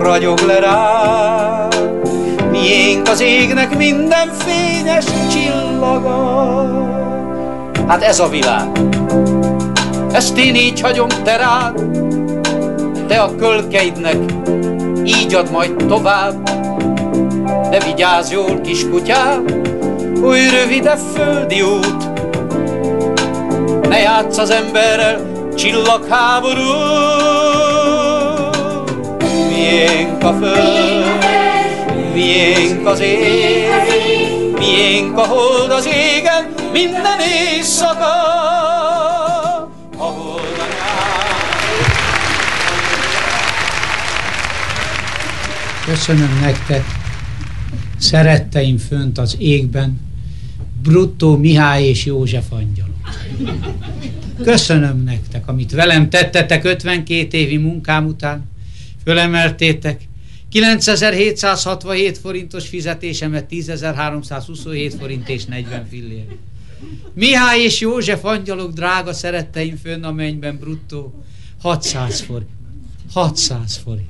[0.02, 1.59] ragyog le rá,
[2.60, 6.88] Miénk az égnek minden fényes csillaga.
[7.86, 8.68] Hát ez a világ,
[10.12, 11.82] ezt én így hagyom te rád,
[13.06, 14.16] te a kölkeidnek
[15.04, 16.50] így ad majd tovább.
[17.70, 19.44] De vigyázz jól, kis kutyám,
[20.22, 22.08] új rövide földi út,
[23.88, 25.20] ne játsz az emberrel,
[25.54, 26.72] csillagháború.
[29.48, 31.19] Miénk a föld,
[32.20, 33.68] Miénk az ég,
[34.58, 38.12] miénk a hold az égen, minden éjszaka,
[45.84, 46.84] Köszönöm nektek,
[47.98, 50.00] szeretteim fönt az égben,
[50.82, 53.18] Bruttó Mihály és József angyalok.
[54.42, 58.48] Köszönöm nektek, amit velem tettetek 52 évi munkám után,
[59.04, 60.08] fölemeltétek,
[60.50, 66.24] 9767 forintos fizetésemet 10.327 forint és 40 fillér.
[67.14, 71.24] Mihály és József angyalok, drága szeretteim fönn a mennyben bruttó
[71.60, 72.50] 600 forint.
[73.12, 74.08] 600 forint.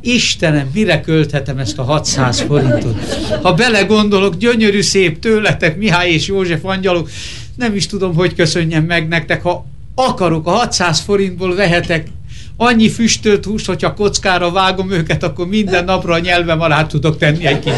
[0.00, 3.04] Istenem, mire költhetem ezt a 600 forintot?
[3.42, 7.10] Ha belegondolok, gyönyörű szép tőletek, Mihály és József angyalok,
[7.54, 12.08] nem is tudom, hogy köszönjem meg nektek, ha akarok, a 600 forintból vehetek
[12.56, 17.46] annyi füstölt húst, hogyha kockára vágom őket, akkor minden napra a nyelvem alá tudok tenni
[17.46, 17.72] egy kis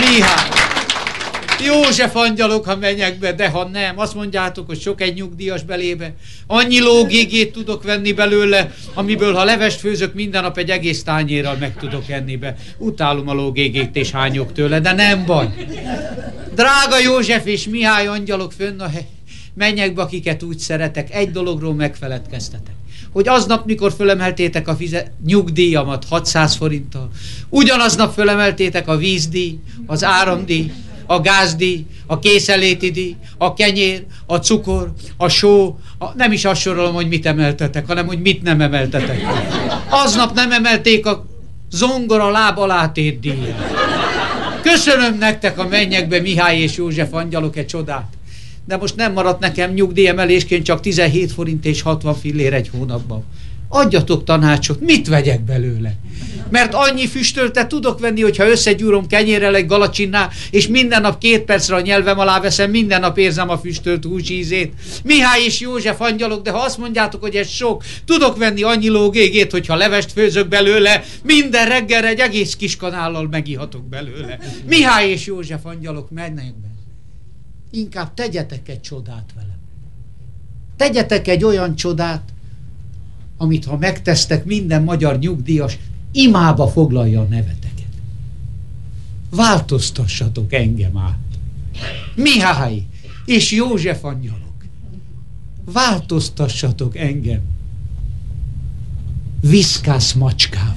[0.00, 0.54] Mihály.
[1.64, 6.14] József angyalok, ha menjek be, de ha nem, azt mondjátok, hogy sok egy nyugdíjas belébe.
[6.46, 11.76] Annyi lógégét tudok venni belőle, amiből ha levest főzök, minden nap egy egész tányérral meg
[11.76, 12.56] tudok enni be.
[12.78, 15.48] Utálom a lógégét és hányok tőle, de nem baj.
[16.54, 19.06] Drága József és Mihály angyalok fönn a hely
[19.56, 22.74] menjek akiket úgy szeretek, egy dologról megfeledkeztetek.
[23.12, 27.10] Hogy aznap, mikor fölemeltétek a fize- nyugdíjamat 600 forinttal,
[27.48, 30.72] ugyanaznap fölemeltétek a vízdíj, az áramdíj,
[31.06, 36.60] a gázdíj, a készeléti díj, a kenyér, a cukor, a só, a, nem is azt
[36.60, 39.20] sorolom, hogy mit emeltetek, hanem hogy mit nem emeltetek.
[39.88, 41.26] Aznap nem emelték a
[41.70, 43.54] zongora láb alá tét díjat.
[44.62, 48.15] Köszönöm nektek a mennyekbe Mihály és József angyalok egy csodát
[48.66, 53.24] de most nem maradt nekem nyugdíjemelésként csak 17 forint és 60 fillér egy hónapban.
[53.68, 55.94] Adjatok tanácsot, mit vegyek belőle?
[56.50, 61.76] Mert annyi füstöltet tudok venni, hogyha összegyúrom kenyérrel egy galacsinnál, és minden nap két percre
[61.76, 64.72] a nyelvem alá veszem, minden nap érzem a füstölt húsízét.
[65.04, 69.50] Mihály és József angyalok, de ha azt mondjátok, hogy ez sok, tudok venni annyi lógégét,
[69.50, 74.38] hogyha levest főzök belőle, minden reggel egy egész kis kanállal megihatok belőle.
[74.68, 76.75] Mihály és József angyalok, mennek be
[77.70, 79.58] inkább tegyetek egy csodát velem.
[80.76, 82.32] Tegyetek egy olyan csodát,
[83.36, 85.78] amit ha megtesztek, minden magyar nyugdíjas
[86.12, 87.86] imába foglalja a neveteket.
[89.30, 91.18] Változtassatok engem át.
[92.14, 92.86] Mihály
[93.24, 94.64] és József angyalok.
[95.64, 97.40] Változtassatok engem.
[99.40, 100.74] Viszkász macskával.